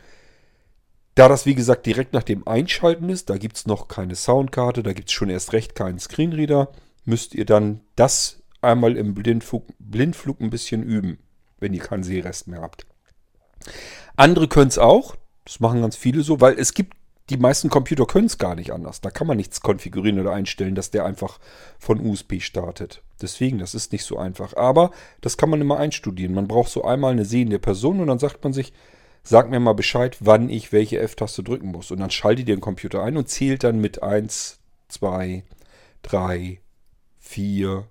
da 1.16 1.28
das 1.28 1.46
wie 1.46 1.56
gesagt 1.56 1.86
direkt 1.86 2.14
nach 2.14 2.24
dem 2.24 2.48
Einschalten 2.48 3.10
ist, 3.10 3.30
da 3.30 3.38
gibt 3.38 3.58
es 3.58 3.68
noch 3.68 3.88
keine 3.88 4.16
Soundkarte, 4.16 4.82
da 4.82 4.94
gibt 4.94 5.10
es 5.10 5.14
schon 5.14 5.30
erst 5.30 5.54
recht 5.54 5.76
keinen 5.76 6.00
Screenreader, 6.00 6.72
müsst 7.06 7.36
ihr 7.36 7.46
dann 7.46 7.82
das 7.96 8.41
einmal 8.62 8.98
im 8.98 9.14
Blindflug, 9.14 9.66
Blindflug 9.80 10.40
ein 10.42 10.50
bisschen 10.50 10.84
üben, 10.84 11.18
wenn 11.60 11.74
ihr 11.74 11.82
keinen 11.82 12.04
Sehrest 12.04 12.48
mehr 12.48 12.62
habt. 12.62 12.86
Andere 14.16 14.48
können 14.48 14.70
es 14.70 14.78
auch, 14.78 15.16
das 15.46 15.60
machen 15.60 15.82
ganz 15.82 15.96
viele 15.96 16.22
so, 16.22 16.42
weil 16.42 16.60
es 16.60 16.74
gibt, 16.74 16.96
die 17.30 17.38
meisten 17.38 17.70
Computer 17.70 18.06
können 18.06 18.26
es 18.26 18.38
gar 18.38 18.56
nicht 18.56 18.74
anders. 18.74 19.02
Da 19.02 19.10
kann 19.10 19.28
man 19.28 19.38
nichts 19.38 19.62
konfigurieren 19.62 20.20
oder 20.20 20.34
einstellen, 20.34 20.76
dass 20.76 20.92
der 20.92 21.06
einfach 21.06 21.40
von 21.80 22.06
USB 22.06 22.42
startet. 22.42 23.04
Deswegen, 23.22 23.58
das 23.58 23.74
ist 23.74 23.92
nicht 23.94 24.04
so 24.04 24.18
einfach. 24.18 24.56
Aber 24.58 24.92
das 25.22 25.38
kann 25.38 25.50
man 25.50 25.62
immer 25.62 25.78
einstudieren. 25.78 26.34
Man 26.34 26.48
braucht 26.48 26.72
so 26.72 26.84
einmal 26.84 27.12
eine 27.12 27.26
sehende 27.26 27.60
Person 27.60 28.02
und 28.02 28.08
dann 28.08 28.20
sagt 28.20 28.44
man 28.44 28.54
sich, 28.54 28.74
sag 29.24 29.50
mir 29.50 29.60
mal 29.60 29.74
Bescheid, 29.74 30.18
wann 30.20 30.50
ich 30.50 30.72
welche 30.72 31.00
F-Taste 31.00 31.44
drücken 31.44 31.68
muss. 31.68 31.92
Und 31.92 32.00
dann 32.00 32.12
schaltet 32.12 32.50
ihr 32.50 32.56
den 32.56 32.62
Computer 32.62 33.04
ein 33.04 33.18
und 33.18 33.30
zählt 33.30 33.64
dann 33.64 33.80
mit 33.80 34.04
1, 34.04 34.60
2, 34.90 35.44
3, 36.02 36.60
4, 37.20 37.88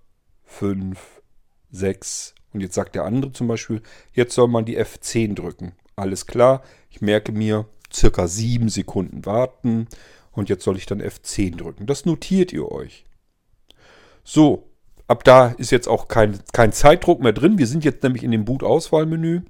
5, 0.51 1.23
6. 1.71 2.35
Und 2.53 2.61
jetzt 2.61 2.75
sagt 2.75 2.95
der 2.95 3.05
andere 3.05 3.33
zum 3.33 3.47
Beispiel, 3.47 3.81
jetzt 4.13 4.35
soll 4.35 4.49
man 4.49 4.65
die 4.65 4.79
F10 4.79 5.35
drücken. 5.35 5.73
Alles 5.97 6.27
klar, 6.27 6.63
ich 6.91 7.01
merke 7.01 7.33
mir, 7.33 7.67
circa 7.93 8.27
7 8.27 8.69
Sekunden 8.69 9.25
warten. 9.25 9.87
Und 10.33 10.49
jetzt 10.49 10.65
soll 10.65 10.77
ich 10.77 10.87
dann 10.87 11.01
F10 11.01 11.57
drücken. 11.57 11.87
Das 11.87 12.05
notiert 12.05 12.53
ihr 12.53 12.71
euch. 12.71 13.05
So, 14.25 14.71
ab 15.07 15.25
da 15.25 15.49
ist 15.49 15.71
jetzt 15.71 15.89
auch 15.89 16.09
kein, 16.09 16.39
kein 16.53 16.73
Zeitdruck 16.73 17.21
mehr 17.21 17.33
drin. 17.33 17.59
Wir 17.59 17.67
sind 17.67 17.85
jetzt 17.85 18.03
nämlich 18.03 18.23
in 18.23 18.31
dem 18.31 18.45
Boot-Auswahlmenü. 18.45 19.43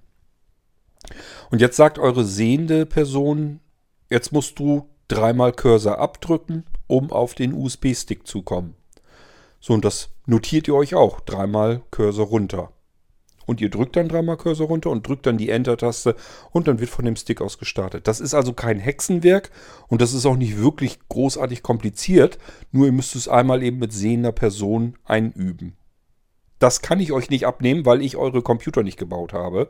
Und 1.50 1.60
jetzt 1.60 1.76
sagt 1.76 1.98
eure 1.98 2.24
sehende 2.24 2.86
Person, 2.86 3.60
jetzt 4.08 4.32
musst 4.32 4.58
du 4.58 4.88
dreimal 5.08 5.52
Cursor 5.52 5.98
abdrücken, 5.98 6.64
um 6.86 7.10
auf 7.10 7.34
den 7.34 7.52
USB-Stick 7.52 8.26
zu 8.26 8.42
kommen. 8.42 8.74
So, 9.60 9.74
und 9.74 9.84
das 9.84 10.10
notiert 10.30 10.68
ihr 10.68 10.74
euch 10.74 10.94
auch. 10.94 11.20
Dreimal 11.20 11.82
Cursor 11.90 12.26
runter. 12.26 12.72
Und 13.46 13.60
ihr 13.60 13.68
drückt 13.68 13.96
dann 13.96 14.08
dreimal 14.08 14.36
Cursor 14.36 14.68
runter 14.68 14.90
und 14.90 15.06
drückt 15.06 15.26
dann 15.26 15.36
die 15.36 15.50
Enter-Taste 15.50 16.14
und 16.52 16.68
dann 16.68 16.78
wird 16.78 16.88
von 16.88 17.04
dem 17.04 17.16
Stick 17.16 17.40
aus 17.40 17.58
gestartet. 17.58 18.06
Das 18.06 18.20
ist 18.20 18.32
also 18.32 18.52
kein 18.52 18.78
Hexenwerk 18.78 19.50
und 19.88 20.00
das 20.00 20.12
ist 20.12 20.24
auch 20.24 20.36
nicht 20.36 20.58
wirklich 20.58 21.00
großartig 21.08 21.64
kompliziert. 21.64 22.38
Nur 22.70 22.86
ihr 22.86 22.92
müsst 22.92 23.16
es 23.16 23.26
einmal 23.26 23.64
eben 23.64 23.78
mit 23.78 23.92
sehender 23.92 24.30
Person 24.30 24.96
einüben. 25.04 25.76
Das 26.60 26.80
kann 26.80 27.00
ich 27.00 27.10
euch 27.10 27.28
nicht 27.28 27.46
abnehmen, 27.46 27.84
weil 27.84 28.02
ich 28.02 28.16
eure 28.16 28.42
Computer 28.42 28.84
nicht 28.84 28.98
gebaut 28.98 29.32
habe. 29.32 29.68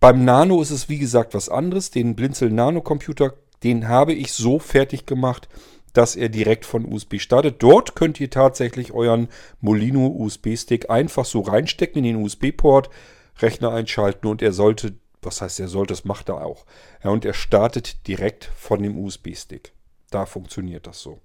Beim 0.00 0.24
Nano 0.24 0.60
ist 0.60 0.70
es 0.70 0.88
wie 0.88 0.98
gesagt 0.98 1.32
was 1.34 1.48
anderes. 1.48 1.92
Den 1.92 2.16
Blinzel 2.16 2.50
Nano 2.50 2.80
Computer, 2.80 3.34
den 3.62 3.86
habe 3.86 4.14
ich 4.14 4.32
so 4.32 4.58
fertig 4.58 5.06
gemacht, 5.06 5.48
dass 5.92 6.16
er 6.16 6.28
direkt 6.28 6.64
von 6.64 6.84
USB 6.84 7.18
startet. 7.18 7.62
Dort 7.62 7.94
könnt 7.94 8.20
ihr 8.20 8.30
tatsächlich 8.30 8.92
euren 8.92 9.28
Molino 9.60 10.06
USB-Stick 10.06 10.90
einfach 10.90 11.24
so 11.24 11.40
reinstecken 11.40 12.04
in 12.04 12.14
den 12.14 12.24
USB-Port, 12.24 12.90
Rechner 13.38 13.72
einschalten 13.72 14.26
und 14.26 14.42
er 14.42 14.52
sollte, 14.52 14.94
was 15.22 15.40
heißt 15.40 15.60
er 15.60 15.68
sollte, 15.68 15.92
das 15.92 16.04
macht 16.04 16.28
er 16.28 16.44
auch. 16.44 16.66
Ja, 17.02 17.10
und 17.10 17.24
er 17.24 17.34
startet 17.34 18.06
direkt 18.06 18.50
von 18.56 18.82
dem 18.82 18.98
USB-Stick. 18.98 19.72
Da 20.10 20.26
funktioniert 20.26 20.86
das 20.86 21.00
so. 21.00 21.20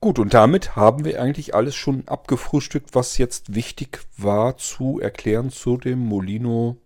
Gut, 0.00 0.18
und 0.18 0.32
damit 0.32 0.76
haben 0.76 1.04
wir 1.04 1.20
eigentlich 1.20 1.54
alles 1.54 1.74
schon 1.74 2.08
abgefrühstückt, 2.08 2.94
was 2.94 3.18
jetzt 3.18 3.54
wichtig 3.54 4.00
war 4.16 4.56
zu 4.56 4.98
erklären 4.98 5.50
zu 5.50 5.76
dem 5.76 5.98
Molino 5.98 6.78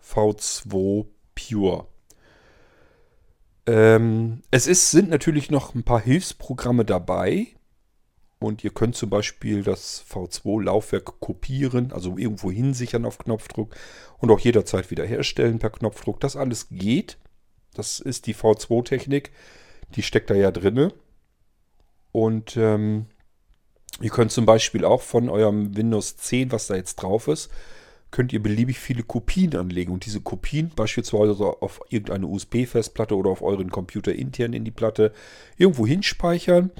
V2 0.00 1.06
Pure. 1.34 1.91
Ähm, 3.66 4.42
es 4.50 4.66
ist, 4.66 4.90
sind 4.90 5.10
natürlich 5.10 5.50
noch 5.50 5.74
ein 5.74 5.84
paar 5.84 6.00
Hilfsprogramme 6.00 6.84
dabei. 6.84 7.48
Und 8.38 8.64
ihr 8.64 8.70
könnt 8.70 8.96
zum 8.96 9.08
Beispiel 9.08 9.62
das 9.62 10.04
V2-Laufwerk 10.10 11.20
kopieren, 11.20 11.92
also 11.92 12.18
irgendwo 12.18 12.50
hinsichern 12.50 13.04
auf 13.04 13.18
Knopfdruck 13.18 13.76
und 14.18 14.30
auch 14.32 14.40
jederzeit 14.40 14.90
wiederherstellen 14.90 15.60
per 15.60 15.70
Knopfdruck. 15.70 16.18
Das 16.18 16.34
alles 16.34 16.68
geht. 16.68 17.18
Das 17.74 18.00
ist 18.00 18.26
die 18.26 18.34
V2-Technik. 18.34 19.30
Die 19.94 20.02
steckt 20.02 20.28
da 20.28 20.34
ja 20.34 20.50
drinne. 20.50 20.92
Und 22.10 22.56
ähm, 22.56 23.06
ihr 24.00 24.10
könnt 24.10 24.32
zum 24.32 24.44
Beispiel 24.44 24.84
auch 24.84 25.02
von 25.02 25.28
eurem 25.28 25.76
Windows 25.76 26.16
10, 26.16 26.50
was 26.50 26.66
da 26.66 26.74
jetzt 26.74 26.96
drauf 26.96 27.28
ist, 27.28 27.48
könnt 28.12 28.32
ihr 28.32 28.42
beliebig 28.42 28.78
viele 28.78 29.02
Kopien 29.02 29.56
anlegen. 29.56 29.90
Und 29.90 30.06
diese 30.06 30.20
Kopien 30.20 30.70
beispielsweise 30.76 31.32
auf 31.44 31.80
irgendeine 31.88 32.28
USB-Festplatte 32.28 33.16
oder 33.16 33.30
auf 33.30 33.42
euren 33.42 33.70
Computer 33.70 34.14
intern 34.14 34.52
in 34.52 34.64
die 34.64 34.70
Platte 34.70 35.12
irgendwo 35.56 35.86
hinspeichern. 35.86 36.70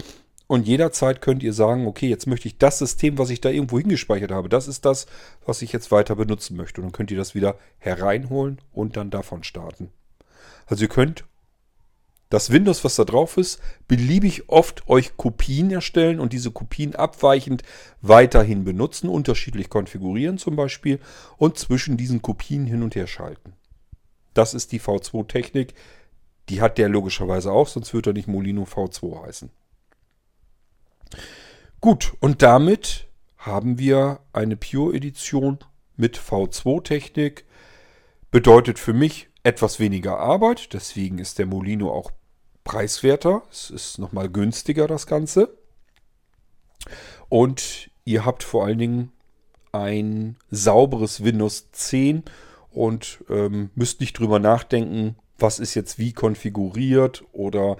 Und 0.46 0.68
jederzeit 0.68 1.22
könnt 1.22 1.42
ihr 1.42 1.54
sagen, 1.54 1.86
okay, 1.86 2.08
jetzt 2.08 2.26
möchte 2.26 2.46
ich 2.46 2.58
das 2.58 2.78
System, 2.78 3.16
was 3.16 3.30
ich 3.30 3.40
da 3.40 3.48
irgendwo 3.48 3.78
hingespeichert 3.78 4.30
habe, 4.30 4.50
das 4.50 4.68
ist 4.68 4.84
das, 4.84 5.06
was 5.46 5.62
ich 5.62 5.72
jetzt 5.72 5.90
weiter 5.90 6.14
benutzen 6.14 6.56
möchte. 6.56 6.80
Und 6.80 6.88
dann 6.88 6.92
könnt 6.92 7.10
ihr 7.10 7.16
das 7.16 7.34
wieder 7.34 7.56
hereinholen 7.78 8.60
und 8.70 8.96
dann 8.96 9.10
davon 9.10 9.44
starten. 9.44 9.90
Also 10.66 10.84
ihr 10.84 10.88
könnt 10.88 11.24
das 12.32 12.48
Windows, 12.48 12.82
was 12.82 12.96
da 12.96 13.04
drauf 13.04 13.36
ist, 13.36 13.60
beliebig 13.88 14.48
oft 14.48 14.88
euch 14.88 15.18
Kopien 15.18 15.70
erstellen 15.70 16.18
und 16.18 16.32
diese 16.32 16.50
Kopien 16.50 16.94
abweichend 16.94 17.62
weiterhin 18.00 18.64
benutzen, 18.64 19.10
unterschiedlich 19.10 19.68
konfigurieren 19.68 20.38
zum 20.38 20.56
Beispiel 20.56 20.98
und 21.36 21.58
zwischen 21.58 21.98
diesen 21.98 22.22
Kopien 22.22 22.64
hin 22.64 22.82
und 22.82 22.94
her 22.94 23.06
schalten. 23.06 23.52
Das 24.32 24.54
ist 24.54 24.72
die 24.72 24.80
V2-Technik. 24.80 25.74
Die 26.48 26.62
hat 26.62 26.78
der 26.78 26.88
logischerweise 26.88 27.52
auch, 27.52 27.68
sonst 27.68 27.92
würde 27.92 28.10
er 28.10 28.14
nicht 28.14 28.28
Molino 28.28 28.62
V2 28.62 29.26
heißen. 29.26 29.50
Gut, 31.82 32.14
und 32.20 32.40
damit 32.40 33.08
haben 33.36 33.78
wir 33.78 34.20
eine 34.32 34.56
Pure-Edition 34.56 35.58
mit 35.96 36.18
V2-Technik. 36.18 37.44
Bedeutet 38.30 38.78
für 38.78 38.94
mich 38.94 39.28
etwas 39.42 39.78
weniger 39.78 40.18
Arbeit, 40.18 40.72
deswegen 40.72 41.18
ist 41.18 41.38
der 41.38 41.44
Molino 41.44 41.90
auch 41.90 42.10
preiswerter. 42.64 43.42
Es 43.50 43.70
ist 43.70 43.98
nochmal 43.98 44.28
günstiger, 44.28 44.86
das 44.86 45.06
Ganze. 45.06 45.56
Und 47.28 47.90
ihr 48.04 48.24
habt 48.24 48.42
vor 48.42 48.64
allen 48.64 48.78
Dingen 48.78 49.12
ein 49.72 50.36
sauberes 50.50 51.24
Windows 51.24 51.70
10 51.72 52.24
und 52.70 53.24
ähm, 53.30 53.70
müsst 53.74 54.00
nicht 54.00 54.18
drüber 54.18 54.38
nachdenken, 54.38 55.16
was 55.38 55.58
ist 55.58 55.74
jetzt 55.74 55.98
wie 55.98 56.12
konfiguriert 56.12 57.24
oder 57.32 57.76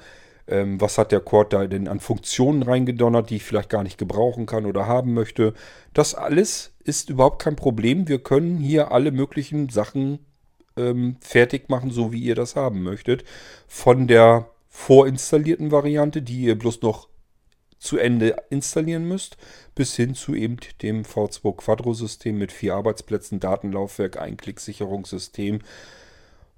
ähm, 0.49 0.81
was 0.81 0.99
hat 0.99 1.13
der 1.13 1.21
Cord 1.21 1.53
da 1.53 1.67
denn 1.67 1.89
an 1.89 2.01
Funktionen 2.01 2.63
reingedonnert, 2.63 3.31
die 3.31 3.37
ich 3.37 3.45
vielleicht 3.45 3.71
gar 3.71 3.83
nicht 3.83 3.99
gebrauchen 3.99 4.47
kann 4.47 4.67
oder 4.67 4.87
haben 4.87 5.15
möchte. 5.15 5.55
Das 5.95 6.15
alles 6.15 6.73
ist 6.85 7.11
überhaupt 7.11 7.41
kein 7.43 7.57
Problem. 7.57 8.09
Wir 8.09 8.19
können 8.19 8.59
hier 8.59 8.91
alle 8.91 9.13
möglichen 9.13 9.69
Sachen 9.69 10.19
ähm, 10.77 11.17
fertig 11.21 11.69
machen, 11.69 11.91
so 11.91 12.13
wie 12.13 12.21
ihr 12.21 12.35
das 12.35 12.57
haben 12.57 12.83
möchtet. 12.83 13.25
Von 13.69 14.09
der 14.09 14.49
vorinstallierten 14.73 15.71
Variante, 15.71 16.23
die 16.23 16.45
ihr 16.45 16.59
bloß 16.59 16.81
noch 16.81 17.09
zu 17.79 17.99
Ende 17.99 18.37
installieren 18.49 19.07
müsst, 19.07 19.37
bis 19.75 19.95
hin 19.95 20.15
zu 20.15 20.35
eben 20.35 20.57
dem 20.81 21.05
V2 21.05 21.57
Quadro-System 21.57 22.39
mit 22.39 22.53
vier 22.53 22.75
Arbeitsplätzen, 22.75 23.39
Datenlaufwerk, 23.39 24.17
Einklicksicherungssystem, 24.17 25.61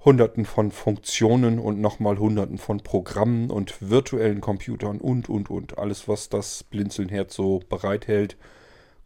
hunderten 0.05 0.44
von 0.44 0.70
Funktionen 0.70 1.59
und 1.59 1.81
nochmal 1.81 2.18
hunderten 2.18 2.59
von 2.59 2.83
Programmen 2.83 3.50
und 3.50 3.74
virtuellen 3.81 4.40
Computern 4.40 5.00
und, 5.00 5.29
und, 5.29 5.50
und. 5.50 5.79
Alles, 5.79 6.07
was 6.07 6.29
das 6.29 6.62
Blinzeln 6.62 7.09
Herz 7.09 7.35
so 7.35 7.61
bereithält, 7.68 8.37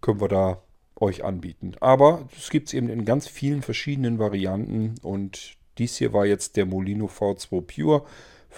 können 0.00 0.20
wir 0.20 0.28
da 0.28 0.62
euch 0.96 1.24
anbieten. 1.24 1.72
Aber 1.80 2.28
es 2.36 2.50
gibt 2.50 2.68
es 2.68 2.74
eben 2.74 2.90
in 2.90 3.04
ganz 3.04 3.26
vielen 3.26 3.62
verschiedenen 3.62 4.18
Varianten 4.18 4.96
und 5.02 5.56
dies 5.78 5.96
hier 5.96 6.12
war 6.12 6.26
jetzt 6.26 6.56
der 6.56 6.66
Molino 6.66 7.06
V2 7.06 7.62
Pure 7.62 8.04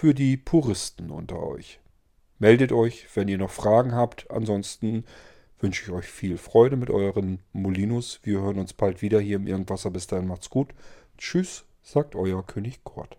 für 0.01 0.15
die 0.15 0.39
Puristen 0.39 1.11
unter 1.11 1.43
euch. 1.43 1.79
Meldet 2.39 2.73
euch, 2.73 3.07
wenn 3.15 3.29
ihr 3.29 3.37
noch 3.37 3.51
Fragen 3.51 3.93
habt. 3.93 4.31
Ansonsten 4.31 5.05
wünsche 5.59 5.83
ich 5.83 5.91
euch 5.91 6.07
viel 6.07 6.39
Freude 6.39 6.79
mit 6.79 6.89
euren 6.89 7.41
Molinos. 7.53 8.19
Wir 8.23 8.41
hören 8.41 8.59
uns 8.59 8.73
bald 8.73 9.03
wieder 9.03 9.21
hier 9.21 9.37
im 9.37 9.47
Irgendwasser. 9.47 9.91
Bis 9.91 10.07
dahin 10.07 10.27
macht's 10.27 10.49
gut. 10.49 10.71
Tschüss, 11.19 11.67
sagt 11.83 12.15
euer 12.15 12.47
König 12.47 12.83
Kurt. 12.83 13.19